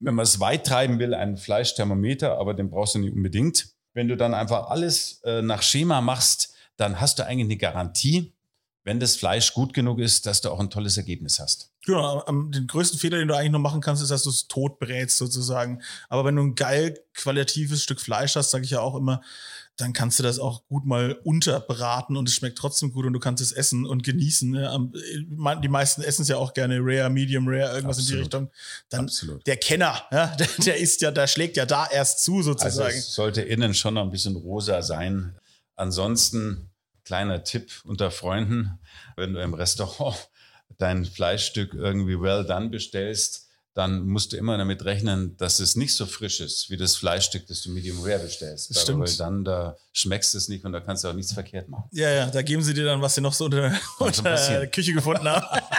Wenn 0.00 0.16
man 0.16 0.24
es 0.24 0.40
weit 0.40 0.66
treiben 0.66 0.98
will, 0.98 1.14
einen 1.14 1.36
Fleischthermometer, 1.36 2.38
aber 2.38 2.54
den 2.54 2.70
brauchst 2.70 2.96
du 2.96 2.98
nicht 2.98 3.14
unbedingt. 3.14 3.68
Wenn 3.94 4.08
du 4.08 4.16
dann 4.16 4.34
einfach 4.34 4.68
alles 4.68 5.20
äh, 5.24 5.40
nach 5.40 5.62
Schema 5.62 6.00
machst, 6.00 6.52
dann 6.76 7.00
hast 7.00 7.18
du 7.20 7.26
eigentlich 7.26 7.46
eine 7.46 7.56
Garantie, 7.56 8.33
wenn 8.84 9.00
das 9.00 9.16
Fleisch 9.16 9.54
gut 9.54 9.72
genug 9.72 9.98
ist, 9.98 10.26
dass 10.26 10.40
du 10.42 10.50
auch 10.50 10.60
ein 10.60 10.68
tolles 10.70 10.96
Ergebnis 10.98 11.40
hast. 11.40 11.70
Genau, 11.86 12.22
den 12.50 12.66
größten 12.66 12.98
Fehler, 13.00 13.18
den 13.18 13.28
du 13.28 13.34
eigentlich 13.36 13.50
noch 13.52 13.58
machen 13.58 13.80
kannst, 13.80 14.02
ist, 14.02 14.10
dass 14.10 14.22
du 14.24 14.30
es 14.30 14.46
tot 14.46 14.78
brätst 14.78 15.16
sozusagen. 15.18 15.82
Aber 16.08 16.24
wenn 16.26 16.36
du 16.36 16.42
ein 16.42 16.54
geil 16.54 16.98
qualitatives 17.14 17.82
Stück 17.82 18.00
Fleisch 18.00 18.36
hast, 18.36 18.50
sage 18.50 18.64
ich 18.64 18.70
ja 18.70 18.80
auch 18.80 18.94
immer, 18.94 19.22
dann 19.76 19.92
kannst 19.92 20.18
du 20.18 20.22
das 20.22 20.38
auch 20.38 20.66
gut 20.68 20.84
mal 20.86 21.18
unterbraten 21.24 22.16
und 22.16 22.28
es 22.28 22.34
schmeckt 22.34 22.56
trotzdem 22.58 22.92
gut 22.92 23.06
und 23.06 23.12
du 23.12 23.18
kannst 23.18 23.42
es 23.42 23.50
essen 23.52 23.84
und 23.86 24.04
genießen. 24.04 24.50
Ne? 24.50 24.90
Man- 25.30 25.62
Die 25.62 25.68
meisten 25.68 26.00
essen 26.02 26.22
es 26.22 26.28
ja 26.28 26.36
auch 26.36 26.52
gerne 26.54 26.78
rare, 26.80 27.10
medium 27.10 27.48
rare, 27.48 27.74
irgendwas 27.74 27.98
in 27.98 28.04
die 28.04 28.12
Absolut. 28.12 28.24
Richtung. 28.24 28.50
Dann 28.90 29.00
Absolut. 29.06 29.46
der 29.46 29.56
Kenner, 29.56 30.02
ja, 30.12 30.26
der, 30.38 30.46
der 30.64 30.76
ist 30.76 31.00
ja, 31.00 31.10
der 31.10 31.26
schlägt 31.26 31.56
ja 31.56 31.66
da 31.66 31.86
erst 31.86 32.22
zu 32.22 32.36
Also 32.36 32.52
sozusagen. 32.52 32.96
es 32.96 33.14
sollte 33.14 33.40
innen 33.42 33.74
schon 33.74 33.94
noch 33.94 34.02
ein 34.02 34.10
bisschen 34.10 34.36
rosa 34.36 34.80
sein. 34.82 35.36
Ansonsten 35.74 36.70
kleiner 37.04 37.44
Tipp 37.44 37.70
unter 37.84 38.10
Freunden, 38.10 38.78
wenn 39.16 39.34
du 39.34 39.40
im 39.40 39.54
Restaurant 39.54 40.16
dein 40.78 41.04
Fleischstück 41.04 41.74
irgendwie 41.74 42.20
well 42.20 42.44
done 42.44 42.68
bestellst, 42.68 43.44
dann 43.74 44.06
musst 44.06 44.32
du 44.32 44.36
immer 44.36 44.56
damit 44.56 44.84
rechnen, 44.84 45.36
dass 45.36 45.58
es 45.58 45.74
nicht 45.74 45.94
so 45.94 46.06
frisch 46.06 46.40
ist 46.40 46.70
wie 46.70 46.76
das 46.76 46.94
Fleischstück, 46.94 47.46
das 47.48 47.60
du 47.62 47.70
medium 47.70 48.00
rare 48.02 48.20
bestellst. 48.20 48.70
Das 48.70 48.82
stimmt. 48.82 49.00
Weil 49.00 49.16
dann 49.16 49.44
da 49.44 49.76
schmeckst 49.92 50.32
du 50.32 50.38
es 50.38 50.48
nicht 50.48 50.64
und 50.64 50.72
da 50.72 50.80
kannst 50.80 51.02
du 51.02 51.08
auch 51.08 51.12
nichts 51.12 51.32
verkehrt 51.32 51.68
machen. 51.68 51.88
Ja, 51.90 52.08
ja, 52.08 52.26
da 52.26 52.42
geben 52.42 52.62
sie 52.62 52.72
dir 52.72 52.84
dann, 52.84 53.02
was 53.02 53.16
sie 53.16 53.20
noch 53.20 53.32
so 53.32 53.46
unter, 53.46 53.72
unter 53.98 54.22
der. 54.22 54.68
Küche 54.68 54.92
gefunden 54.92 55.28
haben. 55.28 55.44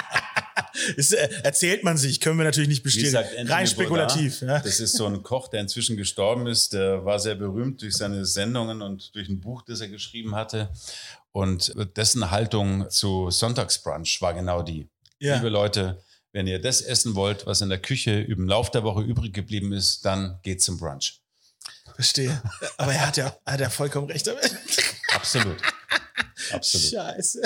Ist, 0.96 1.14
äh, 1.14 1.30
erzählt 1.44 1.84
man 1.84 1.98
sich, 1.98 2.20
können 2.20 2.38
wir 2.38 2.46
natürlich 2.46 2.70
nicht 2.70 2.84
bestätigen. 2.84 3.12
sagt 3.12 3.32
Anthony 3.32 3.52
Rein 3.52 3.68
spekulativ. 3.68 4.40
Bourdain, 4.40 4.58
Ja. 4.58 4.64
Das 4.64 4.80
ist 4.80 4.96
so 4.96 5.06
ein 5.06 5.22
Koch, 5.24 5.48
der 5.50 5.62
inzwischen 5.62 5.98
gestorben 5.98 6.48
ist. 6.48 6.74
Der 6.74 7.06
war 7.06 7.20
sehr 7.20 7.36
berühmt 7.36 7.82
durch 7.82 7.96
seine 7.96 8.26
Sendungen 8.26 8.82
und 8.82 9.14
durch 9.16 9.30
ein 9.30 9.40
Buch, 9.40 9.64
das 9.64 9.82
er 9.82 9.90
geschrieben 9.90 10.36
hatte. 10.36 10.70
Und 11.32 11.74
dessen 11.98 12.32
Haltung 12.32 12.90
zu 12.90 13.30
Sonntagsbrunch 13.30 14.22
war 14.22 14.34
genau 14.34 14.62
die. 14.62 14.88
Ja. 15.20 15.36
Liebe 15.36 15.50
Leute, 15.50 16.02
wenn 16.32 16.48
ihr 16.48 16.62
das 16.62 16.82
essen 16.82 17.16
wollt, 17.16 17.46
was 17.46 17.62
in 17.62 17.70
der 17.70 17.80
Küche 17.80 18.12
im 18.12 18.48
Lauf 18.48 18.72
der 18.72 18.84
Woche 18.84 19.02
übrig 19.02 19.34
geblieben 19.34 19.74
ist, 19.74 20.06
dann 20.06 20.40
geht 20.44 20.62
zum 20.62 20.78
Brunch. 20.78 21.22
Verstehe. 21.96 22.42
Aber 22.78 22.94
er 22.94 23.08
hat 23.08 23.18
ja, 23.18 23.38
er 23.46 23.54
hat 23.54 23.60
ja 23.62 23.70
vollkommen 23.70 24.08
recht 24.08 24.28
damit. 24.28 24.56
Absolut. 25.14 25.58
Absolut. 26.52 26.92
Scheiße. 26.92 27.42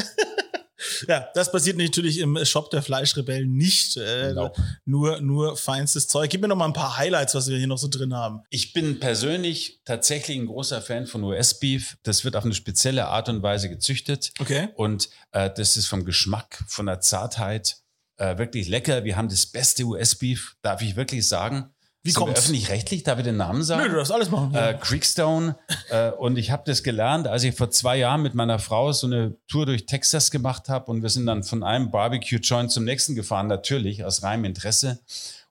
Ja, 1.08 1.28
das 1.34 1.52
passiert 1.52 1.78
natürlich 1.78 2.20
im 2.20 2.44
Shop 2.46 2.70
der 2.72 2.82
Fleischrebellen 2.82 3.52
nicht. 3.54 3.98
Äh, 3.98 4.34
Nope. 4.34 4.62
nur, 4.86 5.22
nur 5.22 5.58
feinstes 5.58 6.08
Zeug. 6.08 6.30
Gib 6.30 6.42
mir 6.42 6.48
noch 6.48 6.56
mal 6.56 6.66
ein 6.66 6.74
paar 6.74 6.98
Highlights, 6.98 7.36
was 7.36 7.50
wir 7.50 7.58
hier 7.58 7.68
noch 7.68 7.78
so 7.78 7.88
drin 7.88 8.14
haben. 8.14 8.42
Ich 8.50 8.74
bin 8.74 9.00
persönlich 9.00 9.82
tatsächlich 9.86 10.38
ein 10.38 10.46
großer 10.48 10.82
Fan 10.82 11.06
von 11.08 11.24
US-Beef. 11.24 11.98
Das 12.04 12.24
wird 12.24 12.36
auf 12.36 12.46
eine 12.46 12.54
spezielle 12.54 13.08
Art 13.08 13.30
und 13.30 13.44
Weise 13.44 13.70
gezüchtet. 13.70 14.32
Okay. 14.40 14.70
Und 14.76 15.10
äh, 15.32 15.50
das 15.56 15.78
ist 15.78 15.88
vom 15.88 16.06
Geschmack, 16.06 16.64
von 16.68 16.86
der 16.86 17.00
Zartheit 17.02 17.78
Äh, 18.22 18.38
wirklich 18.38 18.68
lecker. 18.68 19.06
Wir 19.06 19.16
haben 19.16 19.30
das 19.30 19.46
beste 19.46 19.84
US-Beef, 19.86 20.56
darf 20.62 20.82
ich 20.82 20.98
wirklich 20.98 21.26
sagen. 21.26 21.74
Wie 22.04 22.14
kommt's? 22.14 22.40
Öffentlich-rechtlich, 22.40 23.04
darf 23.04 23.20
ich 23.20 23.26
den 23.26 23.36
Namen 23.38 23.62
sagen? 23.62 23.84
Nö, 23.84 23.90
du 23.90 23.96
darfst 23.98 24.12
alles 24.12 24.32
machen. 24.32 24.56
äh, 24.56 24.78
Creekstone. 24.80 25.58
äh, 25.90 26.12
und 26.12 26.38
ich 26.38 26.50
habe 26.52 26.64
das 26.66 26.82
gelernt, 26.82 27.28
als 27.28 27.44
ich 27.44 27.56
vor 27.56 27.72
zwei 27.72 27.98
Jahren 27.98 28.22
mit 28.22 28.36
meiner 28.36 28.58
Frau 28.58 28.92
so 28.94 29.08
eine 29.08 29.36
Tour 29.48 29.66
durch 29.66 29.86
Texas 29.86 30.32
gemacht 30.32 30.70
habe. 30.70 30.90
Und 30.92 31.02
wir 31.02 31.10
sind 31.10 31.26
dann 31.26 31.44
von 31.44 31.62
einem 31.64 31.92
Barbecue-Joint 31.92 32.72
zum 32.72 32.86
nächsten 32.86 33.16
gefahren, 33.16 33.48
natürlich 33.48 34.06
aus 34.06 34.24
reinem 34.24 34.46
Interesse. 34.46 35.00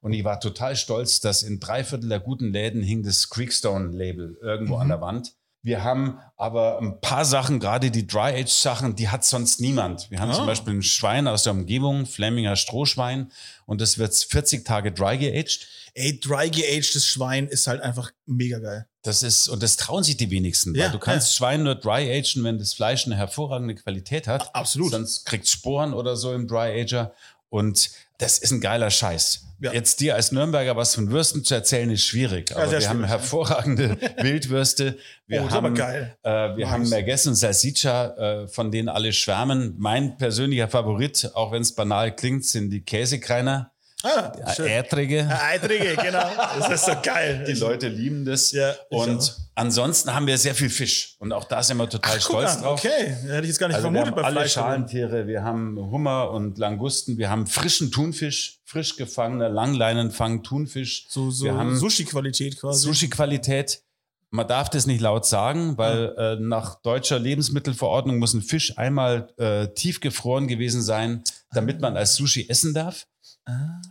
Und 0.00 0.12
ich 0.12 0.24
war 0.24 0.40
total 0.40 0.76
stolz, 0.76 1.20
dass 1.20 1.42
in 1.42 1.60
drei 1.60 1.84
Viertel 1.84 2.08
der 2.08 2.20
guten 2.20 2.52
Läden 2.52 2.82
hing 2.82 3.02
das 3.02 3.28
Creekstone-Label 3.28 4.38
irgendwo 4.40 4.76
an 4.76 4.88
der 4.88 5.00
Wand. 5.00 5.34
Wir 5.62 5.82
haben 5.82 6.18
aber 6.36 6.78
ein 6.80 7.00
paar 7.00 7.24
Sachen, 7.24 7.58
gerade 7.58 7.90
die 7.90 8.06
Dry-Age-Sachen, 8.06 8.94
die 8.94 9.08
hat 9.08 9.24
sonst 9.24 9.60
niemand. 9.60 10.10
Wir 10.10 10.20
haben 10.20 10.30
Ah. 10.30 10.34
zum 10.34 10.46
Beispiel 10.46 10.74
ein 10.74 10.82
Schwein 10.82 11.26
aus 11.26 11.42
der 11.42 11.52
Umgebung, 11.52 12.06
Flemminger 12.06 12.54
Strohschwein, 12.56 13.30
und 13.66 13.80
das 13.80 13.98
wird 13.98 14.14
40 14.14 14.64
Tage 14.64 14.92
dry 14.92 15.18
geaged. 15.18 15.66
Ey, 15.94 16.20
dry 16.20 16.48
geagedes 16.48 17.04
Schwein 17.06 17.48
ist 17.48 17.66
halt 17.66 17.80
einfach 17.82 18.12
mega 18.26 18.60
geil. 18.60 18.86
Das 19.02 19.22
ist, 19.24 19.48
und 19.48 19.62
das 19.62 19.76
trauen 19.76 20.04
sich 20.04 20.16
die 20.16 20.30
wenigsten, 20.30 20.74
Ja, 20.74 20.84
weil 20.86 20.92
du 20.92 20.98
kannst 20.98 21.34
Schwein 21.34 21.64
nur 21.64 21.74
dry 21.74 22.08
agen, 22.16 22.44
wenn 22.44 22.58
das 22.58 22.74
Fleisch 22.74 23.06
eine 23.06 23.16
hervorragende 23.16 23.74
Qualität 23.74 24.28
hat. 24.28 24.54
Absolut. 24.54 24.92
Sonst 24.92 25.24
kriegt 25.26 25.48
Sporen 25.48 25.92
oder 25.92 26.16
so 26.16 26.32
im 26.34 26.46
Dry 26.46 26.80
Ager. 26.80 27.12
Und 27.50 27.90
das 28.18 28.38
ist 28.38 28.50
ein 28.50 28.60
geiler 28.60 28.90
Scheiß. 28.90 29.44
Ja. 29.60 29.72
Jetzt 29.72 29.98
dir 29.98 30.14
als 30.14 30.30
Nürnberger 30.30 30.76
was 30.76 30.94
von 30.94 31.10
Würsten 31.10 31.42
zu 31.42 31.52
erzählen, 31.54 31.90
ist 31.90 32.04
schwierig. 32.06 32.54
Aber 32.54 32.68
sehr 32.68 32.78
wir 32.80 32.88
haben 32.88 32.98
schwierig, 32.98 33.10
hervorragende 33.10 33.96
Wildwürste. 34.22 34.96
Wir 35.26 35.42
Oh, 35.42 35.50
haben, 35.50 35.74
geil. 35.74 36.16
Äh, 36.22 36.30
wir 36.30 36.56
Nice. 36.58 36.68
haben 36.68 36.88
Merguez 36.88 37.26
und 37.26 37.34
Salsiccia, 37.34 38.42
äh, 38.44 38.48
von 38.48 38.70
denen 38.70 38.88
alle 38.88 39.12
schwärmen. 39.12 39.74
Mein 39.78 40.16
persönlicher 40.16 40.68
Favorit, 40.68 41.30
auch 41.34 41.50
wenn 41.50 41.62
es 41.62 41.74
banal 41.74 42.14
klingt, 42.14 42.44
sind 42.44 42.70
die 42.70 42.82
Käsekreiner. 42.82 43.72
Ah, 44.04 44.32
schön. 44.54 44.68
Ätrige. 44.68 45.28
Eitrige, 45.28 45.96
genau. 45.96 46.30
Das 46.56 46.70
ist 46.70 46.86
so 46.86 46.92
geil. 47.02 47.44
Die 47.48 47.54
Leute 47.54 47.88
lieben 47.88 48.24
das. 48.24 48.52
Ja, 48.52 48.74
und 48.90 49.18
auch. 49.18 49.36
ansonsten 49.56 50.14
haben 50.14 50.28
wir 50.28 50.38
sehr 50.38 50.54
viel 50.54 50.70
Fisch. 50.70 51.16
Und 51.18 51.32
auch 51.32 51.44
da 51.44 51.64
sind 51.64 51.78
wir 51.78 51.88
total 51.88 52.14
Ach, 52.16 52.20
stolz 52.20 52.56
an, 52.56 52.62
drauf. 52.62 52.78
Okay, 52.78 53.16
hätte 53.26 53.40
ich 53.40 53.48
jetzt 53.48 53.58
gar 53.58 53.66
nicht 53.66 53.76
Also 53.76 53.88
wir 53.88 54.04
vermutet 54.04 54.06
haben 54.06 54.22
bei 54.22 54.22
alle 54.22 54.36
Fleisch. 54.36 54.52
Schalentiere, 54.52 55.26
wir 55.26 55.42
haben 55.42 55.76
Hummer 55.90 56.30
und 56.30 56.58
Langusten, 56.58 57.18
wir 57.18 57.28
haben 57.28 57.48
frischen 57.48 57.90
Thunfisch, 57.90 58.60
frisch 58.64 58.94
gefangener 58.94 59.48
Langleinenfang 59.48 60.44
Thunfisch. 60.44 61.06
So, 61.08 61.32
so 61.32 61.46
wir 61.46 61.56
haben 61.56 61.76
Sushi-Qualität 61.76 62.60
quasi. 62.60 62.86
Sushi-Qualität. 62.86 63.82
Man 64.30 64.46
darf 64.46 64.68
das 64.68 64.86
nicht 64.86 65.00
laut 65.00 65.26
sagen, 65.26 65.76
weil 65.76 66.14
äh, 66.18 66.36
nach 66.38 66.76
deutscher 66.82 67.18
Lebensmittelverordnung 67.18 68.18
muss 68.18 68.34
ein 68.34 68.42
Fisch 68.42 68.76
einmal 68.78 69.32
äh, 69.38 69.68
tiefgefroren 69.68 70.46
gewesen 70.46 70.82
sein, 70.82 71.24
damit 71.52 71.80
man 71.80 71.96
als 71.96 72.14
Sushi 72.14 72.46
essen 72.48 72.74
darf. 72.74 73.06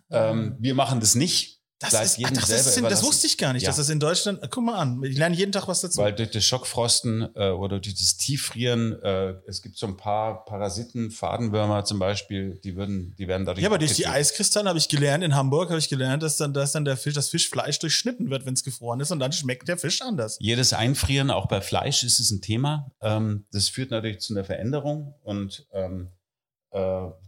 Ähm, 0.10 0.56
wir 0.60 0.76
machen 0.76 1.00
das 1.00 1.16
nicht. 1.16 1.58
Das, 1.80 1.94
ist, 1.94 2.26
ach, 2.26 2.32
das, 2.32 2.48
selber 2.48 2.88
ist, 2.88 2.92
das 2.92 3.04
wusste 3.04 3.28
ich 3.28 3.38
gar 3.38 3.54
nicht, 3.54 3.62
Ja. 3.62 3.70
dass 3.70 3.76
das 3.78 3.90
in 3.90 4.00
Deutschland. 4.00 4.40
Guck 4.50 4.64
mal 4.64 4.78
an, 4.80 5.00
ich 5.04 5.16
lerne 5.16 5.36
jeden 5.36 5.52
Tag 5.52 5.68
was 5.68 5.82
dazu. 5.82 6.02
Weil 6.02 6.12
durch 6.14 6.32
das 6.32 6.44
Schockfrosten 6.44 7.30
äh, 7.36 7.50
oder 7.52 7.80
durch 7.80 7.94
das 7.94 8.18
Tieffrieren, 8.18 9.00
äh, 9.04 9.36
es 9.46 9.62
gibt 9.62 9.78
so 9.78 9.86
ein 9.86 9.96
paar 9.96 10.44
Parasiten, 10.46 11.12
Fadenwürmer 11.12 11.86
zum 11.86 12.00
Beispiel, 12.00 12.60
die, 12.64 12.76
würden, 12.76 13.14
die 13.20 13.28
werden 13.28 13.46
dadurch. 13.46 13.62
ja, 13.62 13.70
aber 13.70 13.78
durch 13.78 13.94
die. 13.94 14.08
Eiskristalle 14.08 14.70
habe 14.70 14.80
ich 14.80 14.90
gelernt, 14.90 15.24
in 15.24 15.36
Hamburg 15.36 15.70
habe 15.70 15.78
ich 15.78 15.88
gelernt, 15.88 16.24
dass 16.24 16.38
dann, 16.38 16.52
dass 16.52 16.72
dann 16.72 16.84
der 16.84 16.98
Fisch, 16.98 17.14
das 17.14 17.30
Fischfleisch 17.30 17.78
durchschnitten 17.78 18.32
wird, 18.32 18.48
wenn 18.48 18.56
es 18.56 18.64
gefroren 18.64 19.00
ist 19.00 19.12
und 19.12 19.20
dann 19.20 19.32
schmeckt 19.32 19.68
der 19.68 19.78
Fisch 19.78 20.02
anders. 20.02 20.38
Jedes 20.40 20.74
Einfrieren, 20.74 21.30
auch 21.30 21.46
bei 21.48 21.62
Fleisch, 21.62 22.02
ist 22.04 22.20
es 22.20 22.32
ein 22.32 22.42
Thema. 22.42 22.90
Ähm, 23.02 23.46
das 23.52 23.70
führt 23.70 23.92
natürlich 23.92 24.20
zu 24.22 24.34
einer 24.34 24.44
Veränderung 24.46 25.14
und 25.22 25.68
ähm, 25.74 26.08
äh, 26.08 26.17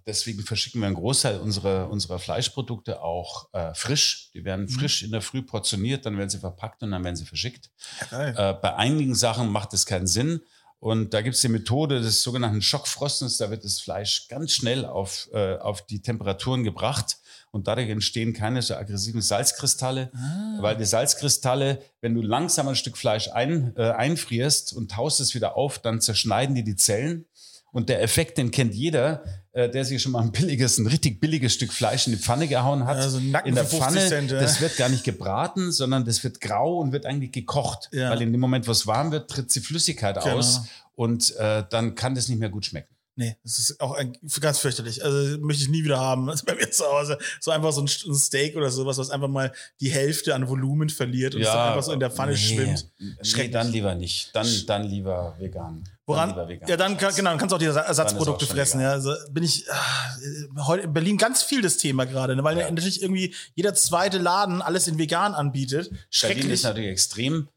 deswegen 0.05 0.43
verschicken 0.43 0.81
wir 0.81 0.87
einen 0.87 0.95
Großteil 0.95 1.39
unserer, 1.39 1.89
unserer 1.89 2.19
Fleischprodukte 2.19 3.01
auch 3.01 3.47
äh, 3.53 3.73
frisch. 3.73 4.31
Die 4.33 4.43
werden 4.43 4.67
frisch 4.67 5.01
in 5.03 5.11
der 5.11 5.21
Früh 5.21 5.41
portioniert, 5.41 6.05
dann 6.05 6.17
werden 6.17 6.29
sie 6.29 6.39
verpackt 6.39 6.83
und 6.83 6.91
dann 6.91 7.03
werden 7.03 7.15
sie 7.15 7.25
verschickt. 7.25 7.69
Ja. 8.11 8.51
Äh, 8.51 8.53
bei 8.61 8.75
einigen 8.75 9.15
Sachen 9.15 9.49
macht 9.49 9.73
es 9.73 9.85
keinen 9.85 10.07
Sinn. 10.07 10.41
Und 10.79 11.13
da 11.13 11.21
gibt 11.21 11.35
es 11.35 11.41
die 11.41 11.49
Methode 11.49 11.99
des 11.99 12.23
sogenannten 12.23 12.61
Schockfrostens. 12.61 13.37
Da 13.37 13.51
wird 13.51 13.65
das 13.65 13.81
Fleisch 13.81 14.29
ganz 14.29 14.53
schnell 14.53 14.85
auf, 14.85 15.29
äh, 15.33 15.57
auf 15.57 15.85
die 15.85 16.01
Temperaturen 16.01 16.63
gebracht. 16.63 17.17
Und 17.51 17.67
dadurch 17.67 17.89
entstehen 17.89 18.33
keine 18.33 18.61
so 18.61 18.75
aggressiven 18.75 19.21
Salzkristalle, 19.21 20.11
weil 20.61 20.77
die 20.77 20.85
Salzkristalle, 20.85 21.81
wenn 21.99 22.13
du 22.13 22.21
langsam 22.21 22.67
ein 22.67 22.75
Stück 22.75 22.95
Fleisch 22.95 23.27
ein, 23.29 23.73
äh, 23.75 23.89
einfrierst 23.89 24.73
und 24.73 24.91
taust 24.91 25.19
es 25.19 25.33
wieder 25.33 25.57
auf, 25.57 25.79
dann 25.79 25.99
zerschneiden 25.99 26.53
die 26.53 26.63
die 26.63 26.75
Zellen. 26.75 27.25
Und 27.71 27.89
der 27.89 28.01
Effekt, 28.01 28.37
den 28.37 28.51
kennt 28.51 28.73
jeder, 28.73 29.23
äh, 29.51 29.69
der 29.69 29.85
sich 29.85 30.01
schon 30.01 30.11
mal 30.11 30.21
ein 30.21 30.31
billiges, 30.31 30.77
ein 30.77 30.87
richtig 30.87 31.19
billiges 31.19 31.53
Stück 31.53 31.71
Fleisch 31.73 32.07
in 32.07 32.13
die 32.13 32.19
Pfanne 32.19 32.47
gehauen 32.47 32.85
hat. 32.85 32.97
Ja, 32.97 33.09
so 33.09 33.17
ein 33.17 33.31
Nacken 33.31 33.49
in 33.49 33.55
der 33.55 33.65
für 33.65 33.77
50 33.77 33.83
Pfanne, 33.87 34.07
Cent, 34.07 34.31
ja. 34.31 34.39
das 34.39 34.61
wird 34.61 34.77
gar 34.77 34.89
nicht 34.89 35.03
gebraten, 35.03 35.71
sondern 35.71 36.05
das 36.05 36.23
wird 36.23 36.41
grau 36.41 36.79
und 36.79 36.91
wird 36.91 37.05
eigentlich 37.05 37.31
gekocht. 37.31 37.89
Ja. 37.91 38.09
Weil 38.09 38.21
in 38.21 38.31
dem 38.31 38.41
Moment, 38.41 38.67
wo 38.67 38.71
es 38.71 38.87
warm 38.87 39.11
wird, 39.11 39.29
tritt 39.29 39.53
die 39.53 39.59
Flüssigkeit 39.59 40.21
Genau. 40.21 40.37
aus 40.37 40.61
und 40.95 41.35
äh, 41.37 41.63
dann 41.69 41.95
kann 41.95 42.15
das 42.15 42.27
nicht 42.27 42.39
mehr 42.39 42.49
gut 42.49 42.65
schmecken. 42.65 42.93
Nee, 43.19 43.35
das 43.43 43.59
ist 43.59 43.81
auch 43.81 43.95
ein, 43.95 44.15
ganz 44.39 44.59
fürchterlich. 44.59 45.03
Also 45.03 45.37
möchte 45.39 45.63
ich 45.63 45.69
nie 45.69 45.83
wieder 45.83 45.99
haben. 45.99 46.29
Also 46.29 46.45
bei 46.45 46.55
mir 46.55 46.71
zu 46.71 46.85
Hause 46.85 47.17
so 47.41 47.51
einfach 47.51 47.73
so 47.73 47.81
ein, 47.81 47.89
ein 48.07 48.15
Steak 48.15 48.55
oder 48.55 48.69
sowas, 48.69 48.97
was 48.97 49.09
einfach 49.09 49.27
mal 49.27 49.51
die 49.81 49.89
Hälfte 49.89 50.33
an 50.33 50.47
Volumen 50.47 50.89
verliert 50.89 51.35
und 51.35 51.41
es 51.41 51.47
dann 51.47 51.69
einfach 51.69 51.83
so 51.83 51.91
in 51.91 51.99
der 51.99 52.11
Pfanne 52.11 52.31
nee, 52.31 52.37
schwimmt. 52.37 52.89
Nee, 52.97 53.15
Schrecklich. 53.21 53.51
dann 53.51 53.71
lieber 53.73 53.93
nicht. 53.95 54.33
Dann, 54.33 54.47
dann 54.67 54.83
lieber 54.85 55.35
vegan. 55.37 55.83
Woran? 56.09 56.59
Ja, 56.67 56.75
dann 56.75 56.97
kann, 56.97 57.13
genau, 57.15 57.29
dann 57.29 57.37
kannst 57.39 57.51
du 57.51 57.55
auch 57.55 57.59
die 57.59 57.67
Ersa- 57.67 57.81
Ersatzprodukte 57.85 58.45
schon 58.45 58.55
fressen. 58.55 58.81
Ja, 58.81 58.91
also 58.91 59.13
bin 59.31 59.43
ich 59.43 59.65
ah, 59.71 60.65
heute 60.65 60.83
in 60.83 60.93
Berlin 60.93 61.17
ganz 61.17 61.43
viel 61.43 61.61
das 61.61 61.77
Thema 61.77 62.05
gerade, 62.05 62.35
ne, 62.35 62.43
weil 62.43 62.57
Ja. 62.57 62.69
natürlich 62.69 63.01
irgendwie 63.01 63.33
jeder 63.55 63.73
zweite 63.75 64.17
Laden 64.17 64.61
alles 64.61 64.87
in 64.87 64.97
vegan 64.97 65.33
anbietet. 65.35 65.89
Berlin 65.89 65.99
ist 66.09 66.15
Schrecklich. 66.17 66.63
natürlich 66.63 66.89
extrem, 66.89 67.47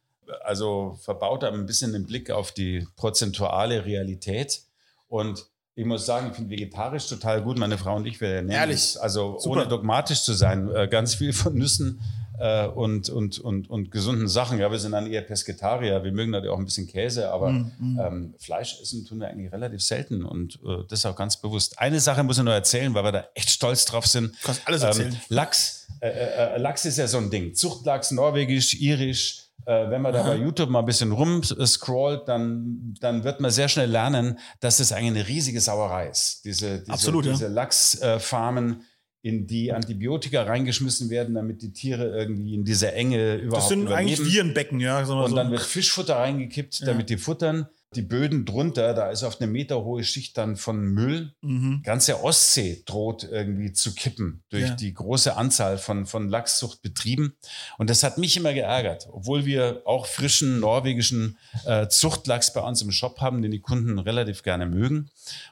also 0.45 0.99
verbaut 1.03 1.45
aber 1.45 1.57
ein 1.57 1.67
bisschen 1.67 1.93
den 1.93 2.05
Blick 2.07 2.31
auf 2.31 2.53
die 2.53 2.87
prozentuale 2.97 3.85
Realität. 3.85 4.61
Und 5.09 5.47
ich 5.75 5.87
muss 5.87 6.05
sagen, 6.05 6.29
ich 6.31 6.37
finde 6.37 6.51
vegetarisch 6.51 7.07
total 7.07 7.41
gut. 7.43 7.59
Meine 7.59 7.79
Frau 7.79 7.97
und 7.97 8.07
ich, 8.07 8.21
wir 8.21 8.29
ernähren 8.29 8.69
Ehrlich? 8.69 9.01
also 9.01 9.39
Super. 9.39 9.61
ohne 9.61 9.69
dogmatisch 9.69 10.23
zu 10.23 10.35
sein, 10.35 10.69
äh, 10.75 10.87
ganz 10.89 11.15
viel 11.15 11.33
von 11.33 11.55
Nüssen 11.55 12.01
äh, 12.43 12.67
und, 12.67 13.09
und, 13.09 13.39
und, 13.39 13.71
und 13.71 13.91
gesunden 13.93 14.27
Sachen. 14.27 14.59
Ja, 14.59 14.69
wir 14.71 14.79
sind 14.81 14.93
dann 14.93 15.07
eher 15.07 15.23
Pesketarier. 15.23 16.03
Wir 16.03 16.11
mögen 16.11 16.33
natürlich 16.33 16.53
auch 16.53 16.59
ein 16.59 16.65
bisschen 16.65 16.89
Käse, 16.89 17.31
aber 17.31 17.51
Mhm. 17.53 18.01
ähm, 18.05 18.35
Fleisch 18.39 18.81
essen 18.83 19.07
tun 19.07 19.21
wir 19.21 19.29
eigentlich 19.29 19.53
relativ 19.53 19.81
selten 19.83 20.25
und 20.25 20.59
äh, 20.67 20.85
das 20.89 21.07
auch 21.07 21.15
ganz 21.15 21.37
bewusst. 21.41 21.79
Eine 21.79 22.01
Sache 22.01 22.25
muss 22.25 22.39
ich 22.39 22.45
nur 22.45 22.55
erzählen, 22.55 22.93
weil 22.95 23.05
wir 23.05 23.13
da 23.13 23.25
echt 23.35 23.51
stolz 23.51 23.85
drauf 23.85 24.07
sind. 24.07 24.33
Du 24.33 24.47
kannst 24.47 24.63
alles 24.67 24.83
erzählen. 24.83 25.13
Ähm, 25.13 25.21
Lachs, 25.29 25.87
äh, 26.01 26.09
äh, 26.09 26.59
Lachs 26.59 26.85
ist 26.85 26.99
ja 26.99 27.07
so 27.07 27.19
ein 27.19 27.31
Ding. 27.31 27.55
Zuchtlachs, 27.55 28.11
norwegisch, 28.11 28.75
irisch. 28.81 29.39
Äh, 29.65 29.91
wenn 29.91 30.03
man 30.03 30.13
da 30.13 30.25
bei 30.25 30.35
YouTube 30.37 30.71
mal 30.71 30.81
ein 30.81 30.87
bisschen 30.87 31.13
rumscrollt, 31.13 32.27
dann, 32.27 32.95
dann 33.01 33.23
wird 33.23 33.39
man 33.41 33.53
sehr 33.53 33.69
schnell 33.69 33.89
lernen, 33.89 34.39
dass 34.59 34.79
das 34.79 34.91
eigentlich 34.91 35.21
eine 35.21 35.29
riesige 35.29 35.61
Sauerei 35.61 36.09
ist. 36.09 36.45
Diese, 36.45 36.81
diese, 36.81 36.91
Absolut, 36.93 37.27
ja. 37.27 37.33
diese 37.33 37.47
Lachsfarmen, 37.47 38.83
in 39.23 39.47
die 39.47 39.73
Antibiotika 39.73 40.43
reingeschmissen 40.43 41.09
werden, 41.09 41.37
damit 41.37 41.63
die 41.63 41.73
Tiere 41.73 42.09
irgendwie 42.09 42.55
in 42.55 42.65
dieser 42.65 42.93
Enge 42.93 43.37
überhaupt 43.37 43.63
Das 43.63 43.69
sind 43.69 43.89
eigentlich 43.89 44.19
überleben. 44.19 44.35
Virenbecken, 44.35 44.81
ja. 44.81 44.99
Und 44.99 45.07
so. 45.07 45.37
dann 45.37 45.51
wird 45.53 45.63
Fischfutter 45.63 46.17
reingekippt, 46.17 46.87
damit 46.87 47.09
die 47.09 47.17
futtern. 47.17 47.69
Die 47.95 48.03
Böden 48.03 48.45
drunter, 48.45 48.95
da 48.95 49.11
ist 49.11 49.23
auf 49.23 49.41
eine 49.41 49.51
meterhohe 49.51 50.03
Schicht 50.03 50.39
dann 50.39 50.57
von 50.57 50.83
Müll. 50.83 51.35
Mhm. 51.43 51.83
Ganze 51.83 52.23
Ostsee 52.25 52.83
droht 52.87 53.25
irgendwie 53.25 53.73
zu 53.73 53.95
kippen 53.95 54.43
durch 54.49 54.69
Ja. 54.69 54.75
die 54.75 54.95
große 54.95 55.37
Anzahl 55.37 55.77
von, 55.79 56.07
von 56.07 56.29
Lachszuchtbetrieben. 56.29 57.37
Und 57.79 57.91
das 57.91 58.03
hat 58.03 58.17
mich 58.19 58.37
immer 58.37 58.55
geärgert, 58.55 59.09
obwohl 59.13 59.45
wir 59.45 59.83
auch 59.85 60.07
frischen 60.07 60.61
norwegischen 60.61 61.37
äh, 61.67 61.89
Zuchtlachs 61.89 62.53
bei 62.53 62.61
uns 62.61 62.81
im 62.83 62.93
Shop 62.93 63.21
haben, 63.21 63.43
den 63.43 63.51
die 63.51 63.61
Kunden 63.61 63.99
relativ 63.99 64.43
gerne 64.43 64.67
mögen. 64.67 65.11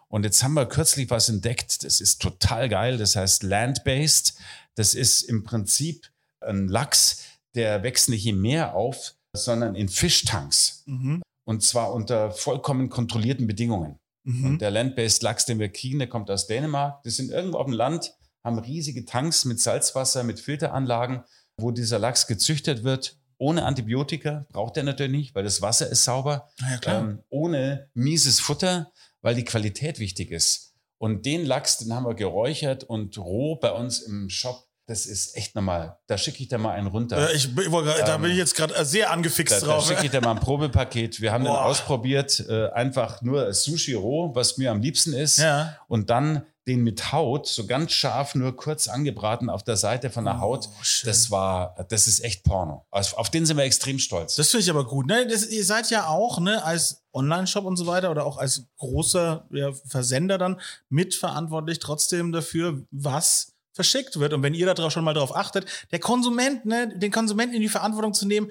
Und 0.09 0.25
jetzt 0.25 0.43
haben 0.43 0.55
wir 0.55 0.67
kürzlich 0.67 1.11
was 1.11 1.29
entdeckt, 1.29 1.85
das 1.85 2.01
ist 2.01 2.23
total 2.23 2.69
geil, 2.69 2.97
das 2.99 3.17
heißt 3.17 3.43
Land-Based. 3.43 4.35
Das 4.75 4.95
ist 4.95 5.23
im 5.23 5.45
Prinzip 5.45 6.09
ein 6.41 6.69
Lachs, 6.69 7.25
der 7.55 7.83
wächst 7.83 8.09
nicht 8.09 8.27
im 8.27 8.41
Meer 8.41 8.75
auf, 8.75 9.15
sondern 9.37 9.75
in 9.75 9.89
Fischtanks. 9.89 10.83
Mhm. 10.87 11.21
Und 11.51 11.65
zwar 11.65 11.93
unter 11.93 12.31
vollkommen 12.31 12.91
kontrollierten 12.91 13.49
Bedingungen. 13.49 13.99
Mhm. 14.23 14.45
Und 14.45 14.59
der 14.61 14.71
Land-Based 14.71 15.21
Lachs, 15.25 15.47
den 15.47 15.59
wir 15.59 15.69
kriegen, 15.69 15.99
der 15.99 16.09
kommt 16.09 16.31
aus 16.31 16.47
Dänemark. 16.47 17.03
Die 17.03 17.11
sind 17.11 17.33
irgendwo 17.33 17.59
auf 17.59 17.67
dem 17.67 17.75
Land, 17.75 18.15
haben 18.45 18.61
riesige 18.61 19.05
Tanks 19.05 19.45
mit 19.45 19.59
Salzwasser, 19.59 20.23
mit 20.23 20.39
Filteranlagen, 20.39 21.25
wo 21.57 21.73
dieser 21.73 21.99
Lachs 21.99 22.29
gezüchtet 22.29 22.85
wird. 22.85 23.19
Ohne 23.37 23.65
Antibiotika, 23.65 24.47
braucht 24.53 24.77
er 24.77 24.85
natürlich 24.85 25.11
nicht, 25.11 25.35
weil 25.35 25.43
das 25.43 25.61
Wasser 25.61 25.91
ist 25.91 26.05
sauber. 26.05 26.49
Ja. 26.85 27.01
Ähm, 27.01 27.25
ohne 27.31 27.91
mieses 27.95 28.39
Futter, 28.39 28.93
weil 29.21 29.35
die 29.35 29.45
Qualität 29.45 29.99
wichtig 29.99 30.31
ist. 30.31 30.77
Und 30.99 31.27
den 31.27 31.45
Lachs, 31.45 31.79
den 31.79 31.93
haben 31.93 32.07
wir 32.07 32.15
geräuchert 32.15 32.85
und 32.85 33.19
roh 33.19 33.57
bei 33.57 33.73
uns 33.73 33.99
im 33.99 34.29
Shop. 34.29 34.69
Das 34.91 35.07
ist 35.07 35.37
echt 35.37 35.55
normal. 35.55 35.97
Da 36.09 36.19
schicke 36.19 36.43
ich 36.43 36.49
dir 36.49 36.59
mal 36.59 36.73
einen 36.73 36.89
runter. 36.89 37.31
Äh, 37.31 37.37
ich, 37.37 37.45
ich, 37.57 37.71
wollte 37.71 37.91
grad- 37.91 38.09
da 38.09 38.17
Ähm, 38.17 38.23
bin 38.23 38.33
ich 38.33 38.37
jetzt 38.39 38.57
gerade 38.57 38.85
sehr 38.85 39.07
Da, 39.07 39.13
angefixt 39.13 39.63
da 39.63 39.67
drauf. 39.67 39.87
schicke 39.87 40.05
ich 40.07 40.11
dir 40.11 40.21
mal 40.21 40.33
ein 40.33 40.41
Probepaket. 40.41 41.21
Wir 41.21 41.31
haben 41.31 41.45
den 41.45 41.53
Boah. 41.53 41.65
ausprobiert, 41.65 42.45
äh, 42.49 42.71
einfach 42.71 43.23
nur 43.23 43.53
Sushi 43.55 43.95
roh, 43.95 44.35
was 44.35 44.59
mir 44.59 44.73
am 44.73 44.81
liebsten 44.81 45.13
ist. 45.13 45.39
Ja. 45.39 45.77
Und 45.87 46.11
dann 46.11 46.43
den 46.67 46.83
mit 46.83 47.11
Haut, 47.13 47.47
so 47.47 47.67
ganz 47.67 47.93
scharf, 47.93 48.35
nur 48.35 48.55
kurz 48.57 48.87
angebraten 48.89 49.49
auf 49.49 49.63
der 49.63 49.77
Seite 49.77 50.11
von 50.11 50.25
der 50.25 50.41
Haut. 50.41 50.69
Oh, 50.69 50.83
das 51.05 51.31
war, 51.31 51.75
das 51.89 52.07
ist 52.09 52.23
echt 52.25 52.43
Porno. 52.45 52.85
Also 52.91 53.17
auf 53.17 53.31
den 53.31 53.47
sind 53.47 53.57
wir 53.57 53.65
extrem 53.65 53.99
stolz. 54.01 54.35
Das 54.35 54.51
finde 54.51 54.65
ich 54.65 54.71
aber 54.71 54.87
gut. 54.87 55.07
Ne? 55.07 55.27
Das, 55.27 55.47
ihr 55.47 55.65
seid 55.65 55.89
ja 55.91 56.07
auch 56.09 56.39
ne, 56.41 56.63
als 56.65 57.03
Online-Shop 57.13 57.65
und 57.65 57.77
so 57.77 57.87
weiter 57.87 58.11
oder 58.11 58.27
auch 58.27 58.39
als 58.39 58.65
großer 58.79 59.47
ja, 59.53 59.71
Versender 59.87 60.37
dann 60.37 60.61
mitverantwortlich 60.91 61.79
trotzdem 61.79 62.33
dafür, 62.33 62.83
was 62.91 63.50
verschickt 63.73 64.19
wird. 64.19 64.33
Und 64.33 64.43
wenn 64.43 64.55
ihr 64.55 64.73
da 64.75 64.91
schon 64.91 65.05
mal 65.05 65.15
drauf 65.15 65.35
achtet, 65.35 65.67
der 65.93 66.01
Konsument, 66.01 66.65
ne, 66.67 66.89
den 66.97 67.11
Konsumenten 67.13 67.55
in 67.55 67.63
die 67.63 67.69
Verantwortung 67.69 68.15
zu 68.15 68.27
nehmen, 68.27 68.51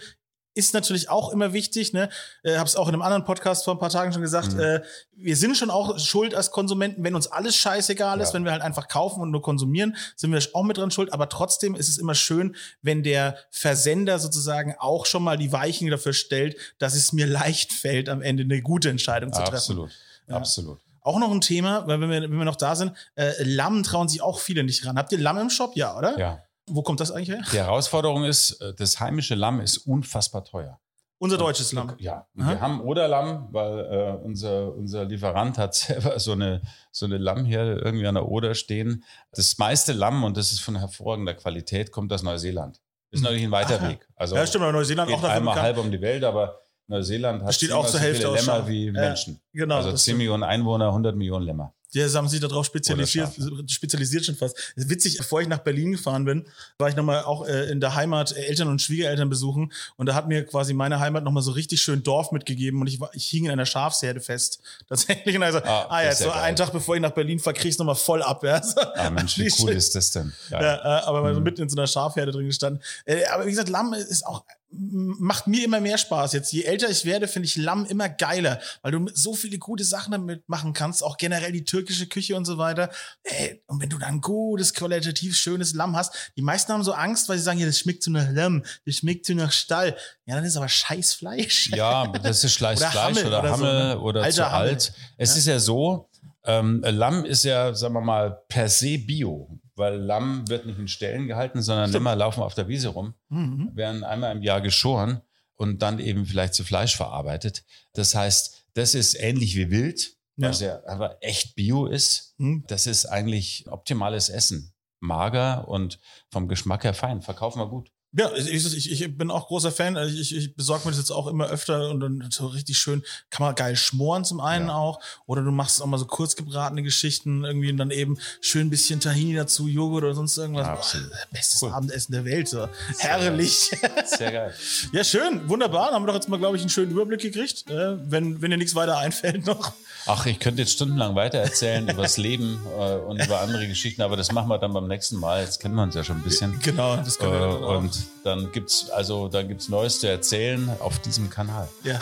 ist 0.56 0.74
natürlich 0.74 1.10
auch 1.10 1.32
immer 1.32 1.54
wichtig. 1.54 1.94
Ne? 1.94 2.10
Äh, 2.44 2.58
Habe 2.58 2.66
es 2.68 2.76
auch 2.76 2.88
in 2.88 2.94
einem 2.94 3.04
anderen 3.04 3.24
Podcast 3.24 3.64
vor 3.64 3.76
ein 3.76 3.80
paar 3.80 3.92
Tagen 3.92 4.12
schon 4.12 4.24
gesagt. 4.24 4.54
Mhm. 4.54 4.60
Äh, 4.60 4.82
wir 5.16 5.38
sind 5.38 5.56
schon 5.56 5.70
auch 5.70 5.98
schuld 6.00 6.34
als 6.34 6.52
Konsumenten, 6.52 7.04
wenn 7.04 7.16
uns 7.16 7.28
alles 7.28 7.56
scheißegal 7.56 8.20
ist, 8.20 8.30
Ja. 8.30 8.34
wenn 8.34 8.46
wir 8.46 8.52
halt 8.52 8.64
einfach 8.64 8.88
kaufen 8.88 9.22
und 9.22 9.32
nur 9.32 9.42
konsumieren, 9.42 9.96
sind 10.16 10.32
wir 10.34 10.42
auch 10.54 10.64
mit 10.64 10.78
dran 10.78 10.92
schuld. 10.92 11.14
Aber 11.14 11.30
trotzdem 11.30 11.76
ist 11.76 11.88
es 11.88 11.98
immer 11.98 12.16
schön, 12.16 12.56
wenn 12.82 13.04
der 13.04 13.38
Versender 13.52 14.20
sozusagen 14.20 14.76
auch 14.80 15.06
schon 15.06 15.24
mal 15.24 15.38
die 15.38 15.52
Weichen 15.54 15.90
dafür 15.90 16.14
stellt, 16.14 16.58
dass 16.80 16.96
es 16.96 17.14
mir 17.14 17.28
leicht 17.28 17.72
fällt, 17.72 18.10
am 18.10 18.22
Ende 18.22 18.44
eine 18.44 18.62
gute 18.62 18.90
Entscheidung 18.90 19.32
zu 19.32 19.40
treffen. 19.42 19.54
Absolut, 19.56 19.92
Ja. 20.28 20.36
absolut. 20.36 20.80
Auch 21.02 21.20
noch 21.20 21.32
ein 21.32 21.42
Thema, 21.42 21.88
weil 21.88 22.02
wenn 22.02 22.10
wir, 22.10 22.22
wenn 22.22 22.38
wir 22.38 22.46
noch 22.46 22.56
da 22.56 22.76
sind, 22.76 22.94
äh, 23.16 23.32
Lamm 23.44 23.84
trauen 23.84 24.08
sich 24.08 24.22
auch 24.22 24.40
viele 24.40 24.64
nicht 24.64 24.86
ran. 24.86 24.98
Habt 24.98 25.12
ihr 25.12 25.20
Lamm 25.20 25.38
im 25.38 25.50
Shop? 25.50 25.76
Ja, 25.76 25.98
oder? 25.98 26.18
Ja. 26.18 26.44
Wo 26.68 26.84
kommt 26.84 27.00
das 27.00 27.12
eigentlich 27.12 27.30
her? 27.30 27.42
Die 27.52 27.58
Herausforderung 27.58 28.26
ist, 28.26 28.62
äh, 28.62 28.74
das 28.74 29.00
heimische 29.00 29.36
Lamm 29.36 29.62
ist 29.62 29.78
unfassbar 29.80 30.44
teuer. 30.44 30.80
Unser 31.22 31.38
deutsches 31.38 31.74
Lamm. 31.74 31.96
Ja, 31.98 32.28
Aha. 32.40 32.50
wir 32.50 32.62
haben 32.62 32.80
Oderlamm, 32.80 33.50
weil 33.52 33.80
äh, 33.80 34.24
unser, 34.24 34.74
unser 34.74 35.04
Lieferant 35.04 35.58
hat 35.58 35.76
selber 35.76 36.18
so 36.18 36.32
eine, 36.32 36.62
so 36.92 37.06
eine 37.06 37.18
Lammherde 37.18 37.82
irgendwie 37.84 38.08
an 38.08 38.16
der 38.16 38.30
Oder 38.30 38.56
stehen. 38.56 39.04
Das 39.34 39.58
meiste 39.58 39.92
Lamm, 39.92 40.24
und 40.24 40.38
das 40.38 40.54
ist 40.54 40.62
von 40.62 40.78
hervorragender 40.78 41.34
Qualität, 41.34 41.92
kommt 41.92 42.14
aus 42.14 42.24
Neuseeland. 42.24 42.80
Ist 43.12 43.22
natürlich 43.22 43.44
ein 43.44 43.52
weiter 43.52 43.80
Aha. 43.80 43.90
Weg. 43.90 44.08
Also 44.16 44.36
ja, 44.36 44.48
stimmt, 44.48 44.64
aber 44.64 44.72
Neuseeland 44.72 45.10
auch 45.10 45.16
geht 45.16 45.24
dafür 45.24 45.36
einmal 45.36 45.56
bekannt. 45.56 45.76
halb 45.76 45.86
um 45.86 45.92
die 45.92 46.00
Welt, 46.00 46.24
aber 46.24 46.62
Neuseeland 46.90 47.44
hat 47.44 47.54
zehnmal 47.54 47.78
auch 47.78 47.84
zur 47.86 47.92
so 47.94 48.00
Hälfte 48.00 48.22
viele 48.24 48.30
aus 48.30 48.46
Lämmer 48.46 48.68
wie 48.68 48.86
Ja, 48.88 48.92
Menschen. 48.92 49.40
genau, 49.54 49.76
also 49.78 49.92
das 49.92 50.02
10 50.04 50.12
stimmt. 50.12 50.18
Millionen 50.20 50.44
Einwohner, 50.44 50.88
100 50.88 51.16
Millionen 51.16 51.46
Lämmer. 51.46 51.74
Die 51.92 52.04
haben 52.04 52.28
sich 52.28 52.40
darauf 52.40 52.68
spezialisiert, 52.68 53.30
spezialisiert 53.68 54.24
schon 54.24 54.36
fast. 54.36 54.56
Witzig, 54.76 55.18
bevor 55.18 55.42
ich 55.42 55.48
nach 55.48 55.58
Berlin 55.58 55.94
gefahren 55.94 56.24
bin, 56.24 56.46
war 56.78 56.88
ich 56.88 56.96
nochmal 56.96 57.24
auch 57.24 57.48
äh, 57.48 57.72
in 57.72 57.80
der 57.82 57.96
Heimat 57.96 58.32
äh, 58.32 58.42
Eltern 58.46 58.68
und 58.68 58.80
Schwiegereltern 58.80 59.28
besuchen 59.28 59.74
und 59.98 60.06
da 60.06 60.14
hat 60.14 60.28
mir 60.28 60.46
quasi 60.46 60.76
meine 60.76 61.00
Heimat 61.00 61.24
nochmal 61.24 61.42
so 61.42 61.50
richtig 61.50 61.82
schön 61.82 62.04
Dorf 62.04 62.32
mitgegeben 62.32 62.80
und 62.80 62.86
ich, 62.86 63.00
war, 63.00 63.10
ich 63.16 63.26
hing 63.26 63.46
in 63.46 63.52
einer 63.52 63.66
Schafsherde 63.66 64.20
fest. 64.22 64.60
Tatsächlich. 64.88 65.36
Und 65.36 65.42
also, 65.42 65.58
Ah, 65.64 65.88
ah, 65.90 66.04
ja, 66.04 66.14
so 66.14 66.26
ja 66.26 66.32
geil. 66.34 66.42
einen 66.44 66.58
Tag 66.58 66.72
bevor 66.74 66.94
ich 66.96 67.02
nach 67.02 67.10
Berlin 67.10 67.40
fahre, 67.40 67.56
krieg 67.56 67.72
ich 67.72 67.78
nochmal 67.80 67.96
voll 67.96 68.22
ab. 68.22 68.44
Ja. 68.44 68.62
So, 68.64 68.80
Ah, 68.82 69.10
Mensch, 69.10 69.40
wie 69.40 69.52
cool 69.60 69.72
ist 69.72 69.96
das 69.96 70.12
denn? 70.12 70.32
Ja, 70.52 70.60
Geil. 70.60 70.80
äh, 70.84 70.88
aber 71.08 71.22
mal 71.24 71.34
so 71.34 71.40
Mhm. 71.40 71.44
mitten 71.46 71.62
in 71.64 71.70
so 71.70 71.76
einer 71.76 71.88
Schafherde 71.88 72.32
drin 72.32 72.46
gestanden. 72.46 72.84
Äh, 73.06 73.26
aber 73.26 73.48
wie 73.48 73.50
gesagt, 73.50 73.70
Lamm 73.70 73.94
ist 73.96 74.28
auch 74.28 74.44
macht 74.72 75.48
mir 75.48 75.66
immer 75.66 75.82
mehr 75.82 75.98
Spaß. 75.98 76.34
Jetzt 76.34 76.52
je 76.52 76.64
älter 76.64 76.90
ich 76.90 77.06
werde, 77.06 77.28
finde 77.28 77.48
ich 77.48 77.56
Lamm 77.56 77.86
immer 77.86 78.08
geiler, 78.08 78.60
weil 78.82 78.92
du 78.92 79.08
so 79.14 79.34
viele 79.34 79.58
gute 79.58 79.84
Sachen 79.84 80.12
damit 80.12 80.48
machen 80.48 80.74
kannst, 80.74 81.04
auch 81.04 81.18
generell 81.18 81.52
die 81.52 81.64
türkische 81.64 82.08
Küche 82.08 82.36
und 82.36 82.46
so 82.46 82.58
weiter. 82.58 82.90
Ey, 83.24 83.64
und 83.68 83.82
wenn 83.82 83.90
du 83.90 83.98
dann 83.98 84.22
gutes, 84.22 84.74
qualitativ 84.74 85.36
schönes 85.36 85.74
Lamm 85.74 85.96
hast, 85.96 86.32
die 86.38 86.42
meisten 86.42 86.72
haben 86.72 86.84
so 86.84 86.94
Angst, 86.94 87.30
weil 87.30 87.38
sie 87.38 87.44
sagen, 87.44 87.60
ja, 87.60 87.66
das 87.66 87.80
schmeckt 87.80 88.04
so 88.04 88.12
nach 88.12 88.30
Lamm, 88.32 88.64
das 88.86 88.96
schmeckt 88.96 89.26
so 89.26 89.34
nach 89.34 89.52
Stall. 89.52 89.98
Ja, 90.26 90.36
dann 90.36 90.46
ist 90.46 90.58
aber 90.58 90.70
scheiß 90.70 91.14
Fleisch. 91.14 91.70
Ja, 91.72 92.08
das 92.08 92.44
ist 92.44 92.56
Fleisch, 92.56 92.78
Oder 92.80 92.92
Fleisch 92.92 93.18
Hammel 93.18 93.26
oder 93.28 93.40
oder 93.40 93.48
so, 93.48 93.54
Hammel 93.54 93.88
ne? 93.88 94.00
oder 94.00 94.24
Alter 94.24 94.36
zu 94.36 94.52
Hammel. 94.52 94.70
alt. 94.70 94.94
Es 95.18 95.36
ist 95.36 95.48
ja 95.48 95.60
so, 95.60 96.10
ähm, 96.46 96.82
Lamm 96.86 97.26
ist 97.26 97.44
ja, 97.44 97.74
sagen 97.74 97.94
wir 97.96 98.02
mal, 98.02 98.44
per 98.48 98.70
se 98.70 98.98
Bio, 99.00 99.60
weil 99.80 99.96
Lamm 99.96 100.48
wird 100.48 100.68
nicht 100.68 100.78
in 100.78 100.88
Ställen 100.88 101.28
gehalten, 101.28 101.62
sondern 101.64 101.92
Lämmer 101.92 102.16
laufen 102.16 102.44
auf 102.44 102.54
der 102.54 102.68
Wiese 102.68 102.90
rum, 102.90 103.16
Mhm. 103.30 103.72
werden 103.74 104.04
einmal 104.04 104.36
im 104.36 104.44
Jahr 104.44 104.62
geschoren 104.62 105.22
und 105.56 105.82
dann 105.82 105.98
eben 106.00 106.26
vielleicht 106.26 106.54
zu 106.54 106.64
Fleisch 106.64 106.96
verarbeitet. 106.96 107.64
Das 107.94 108.14
heißt, 108.14 108.66
das 108.76 108.94
ist 108.94 109.16
ähnlich 109.16 109.56
wie 109.56 109.72
Wild, 109.72 110.16
Ja. 110.38 110.50
was 110.50 110.62
ja 110.62 110.82
aber 110.86 111.18
echt 111.22 111.56
Bio 111.56 111.88
ist. 111.88 112.36
Mhm. 112.38 112.64
Das 112.68 112.86
ist 112.86 113.08
eigentlich 113.08 113.66
optimales 113.70 114.30
Essen. 114.30 114.74
Mager 115.02 115.68
und 115.68 115.98
vom 116.30 116.48
Geschmack 116.50 116.84
her 116.84 116.94
fein. 116.94 117.22
Verkaufen 117.22 117.60
wir 117.60 117.68
gut. 117.68 117.90
Ja, 118.12 118.32
ich, 118.34 118.92
ich, 118.92 119.18
bin 119.18 119.30
auch 119.30 119.48
großer 119.48 119.72
Fan. 119.72 119.96
Also 119.96 120.18
Ich, 120.18 120.36
ich 120.36 120.56
besorge 120.56 120.86
mir 120.86 120.92
das 120.92 120.98
jetzt 121.00 121.12
auch 121.12 121.28
immer 121.28 121.46
öfter 121.48 121.92
und 121.92 122.00
dann 122.00 122.28
so 122.32 122.48
richtig 122.48 122.78
schön, 122.80 123.04
kann 123.30 123.46
man 123.46 123.54
geil 123.54 123.76
schmoren 123.76 124.26
zum 124.26 124.40
einen 124.42 124.70
Ja. 124.70 124.76
auch. 124.76 125.00
Oder 125.28 125.44
du 125.44 125.52
machst 125.52 125.80
auch 125.80 125.86
mal 125.86 126.00
so 126.00 126.06
kurz 126.06 126.36
gebratene 126.36 126.82
Geschichten 126.82 127.44
irgendwie 127.46 127.72
und 127.72 127.78
dann 127.78 127.92
eben 127.92 128.18
schön 128.42 128.66
ein 128.68 128.70
bisschen 128.72 129.00
Tahini 129.00 129.36
dazu, 129.36 129.68
Joghurt 129.68 130.04
oder 130.06 130.16
sonst 130.16 130.36
irgendwas. 130.38 130.66
Ja, 130.66 130.74
absolut. 130.74 131.10
Boah, 131.12 131.18
bestes 131.32 131.62
Cool. 131.62 131.72
Abendessen 131.72 132.12
der 132.14 132.26
Welt. 132.26 132.48
So. 132.48 132.68
Herrlich. 132.98 133.70
Sehr 134.06 134.32
geil. 134.32 134.54
ja, 134.92 135.04
schön, 135.04 135.48
wunderbar. 135.48 135.88
Dann 135.88 135.96
haben 135.96 136.04
wir 136.04 136.08
doch 136.08 136.16
jetzt 136.16 136.30
mal, 136.30 136.38
glaube 136.40 136.56
ich, 136.58 136.64
einen 136.64 136.70
schönen 136.72 136.92
Überblick 136.92 137.22
gekriegt. 137.22 137.70
Äh, 137.70 137.98
wenn, 138.10 138.42
wenn 138.42 138.50
dir 138.50 138.58
nichts 138.58 138.74
weiter 138.74 138.98
einfällt 138.98 139.46
noch. 139.46 139.72
Ach, 140.08 140.26
ich 140.26 140.40
könnte 140.40 140.62
jetzt 140.62 140.72
stundenlang 140.72 141.14
weitererzählen 141.14 141.88
über 141.88 142.02
das 142.02 142.18
Leben 142.18 142.60
äh, 142.76 142.96
und 142.96 143.24
über 143.24 143.42
andere 143.42 143.68
Geschichten, 143.68 144.02
aber 144.02 144.18
das 144.18 144.32
machen 144.32 144.48
wir 144.50 144.58
dann 144.58 144.74
beim 144.74 144.88
nächsten 144.88 145.18
Mal. 145.18 145.44
Jetzt 145.44 145.60
kennen 145.60 145.76
wir 145.76 145.84
uns 145.84 145.94
ja 145.94 146.04
schon 146.04 146.18
ein 146.18 146.24
bisschen. 146.24 146.60
Genau, 146.62 146.96
das 146.96 147.18
Äh, 147.18 147.20
können 147.20 147.34
wir 147.34 147.40
dann 147.40 147.64
auch. 147.64 147.78
und 147.78 147.99
dann 148.24 148.52
gibt's 148.52 148.90
also 148.90 149.28
dann 149.28 149.48
gibt's 149.48 149.70
Neues 149.70 150.00
zu 150.00 150.08
erzählen 150.08 150.70
auf 150.80 151.00
diesem 151.00 151.30
Kanal. 151.30 151.68
Ja, 151.84 152.00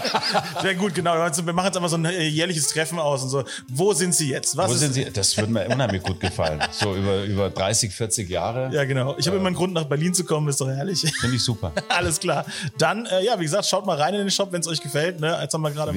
sehr 0.62 0.74
gut, 0.74 0.94
genau. 0.94 1.14
Wir 1.14 1.52
machen 1.52 1.66
jetzt 1.66 1.76
einfach 1.76 1.88
so 1.88 1.96
ein 1.96 2.04
äh, 2.04 2.26
jährliches 2.26 2.68
Treffen 2.68 2.98
aus 2.98 3.22
und 3.22 3.28
so. 3.28 3.44
Wo 3.68 3.92
sind 3.92 4.14
sie 4.14 4.28
jetzt? 4.28 4.56
Was 4.56 4.70
Wo 4.70 4.74
sind 4.74 4.94
Sie? 4.94 5.04
Das 5.04 5.36
würde 5.36 5.52
mir 5.52 5.66
unheimlich 5.68 6.02
gut 6.02 6.20
gefallen. 6.20 6.62
So 6.72 6.94
über, 6.94 7.24
über 7.24 7.50
30, 7.50 7.92
40 7.92 8.28
Jahre. 8.28 8.70
Ja, 8.72 8.84
genau. 8.84 9.16
Ich 9.18 9.26
habe 9.26 9.36
immer 9.36 9.46
einen 9.46 9.56
Grund, 9.56 9.72
nach 9.72 9.84
Berlin 9.84 10.14
zu 10.14 10.24
kommen, 10.24 10.48
ist 10.48 10.60
doch 10.60 10.68
herrlich. 10.68 11.00
Finde 11.20 11.36
ich 11.36 11.42
super. 11.42 11.72
Alles 11.88 12.20
klar. 12.20 12.44
Dann, 12.78 13.06
äh, 13.06 13.24
ja, 13.24 13.38
wie 13.38 13.44
gesagt, 13.44 13.66
schaut 13.66 13.86
mal 13.86 13.96
rein 13.96 14.14
in 14.14 14.20
den 14.20 14.30
Shop, 14.30 14.52
wenn 14.52 14.60
es 14.60 14.68
euch 14.68 14.80
gefällt. 14.80 15.20
Ne? 15.20 15.38
Jetzt 15.40 15.54
haben 15.54 15.62
wir 15.62 15.70
gerade 15.70 15.92
ein 15.92 15.94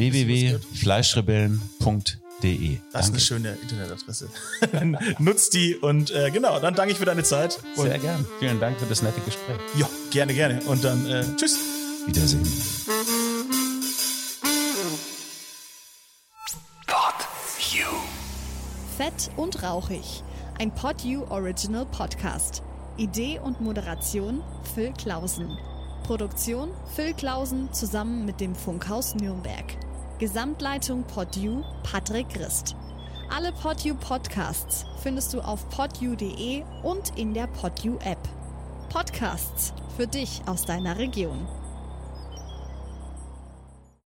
Das 2.54 2.62
ist 2.62 2.94
Danke. 2.94 3.08
eine 3.10 3.20
schöne 3.20 3.58
Internetadresse. 3.62 4.30
Dann 4.72 4.98
Nutzt 5.20 5.54
die 5.54 5.76
und 5.76 6.12
äh, 6.12 6.30
genau, 6.32 6.60
dann 6.60 6.76
danke 6.76 6.92
ich 6.92 7.00
für 7.00 7.06
deine 7.06 7.24
Zeit. 7.24 7.60
Und, 7.76 7.88
Sehr 7.88 8.00
gern. 8.00 8.26
Vielen 8.40 8.60
Dank 8.60 8.80
für 8.80 8.86
das 8.86 9.02
nette 9.02 9.20
Gespräch. 9.22 9.58
Ja, 9.76 9.90
gerne, 10.12 10.34
gerne. 10.34 10.62
Und 10.68 10.84
dann 10.84 11.06
äh, 11.08 11.24
tschüss. 11.38 11.58
Wiedersehen. 12.06 12.44
Pod 16.86 17.16
You. 17.72 17.86
Fett 18.98 19.32
und 19.38 19.64
rauchig. 19.64 20.24
Ein 20.60 20.74
PodU 20.74 21.26
Original 21.30 21.86
Podcast. 21.86 22.62
Idee 22.98 23.40
und 23.40 23.60
Moderation 23.60 24.42
Phil 24.74 24.94
Klausen. 24.94 25.58
Produktion 26.04 26.70
Phil 26.96 27.14
Klausen 27.14 27.74
zusammen 27.74 28.26
mit 28.26 28.40
dem 28.40 28.54
Funkhaus 28.56 29.16
Nürnberg. 29.16 29.66
Gesamtleitung 30.18 31.04
PodU 31.04 31.62
Patrick 31.84 32.30
Christ. 32.30 32.74
Alle 33.30 33.52
PodU 33.52 33.96
Podcasts 33.96 34.86
findest 35.04 35.34
du 35.34 35.42
auf 35.42 35.68
podu.de 35.70 36.64
und 36.84 37.18
in 37.18 37.34
der 37.34 37.48
PodU 37.48 37.98
App. 37.98 38.20
Podcasts 38.88 39.74
für 39.98 40.08
dich 40.08 40.42
aus 40.46 40.64
deiner 40.64 40.98
Region. 40.98 41.46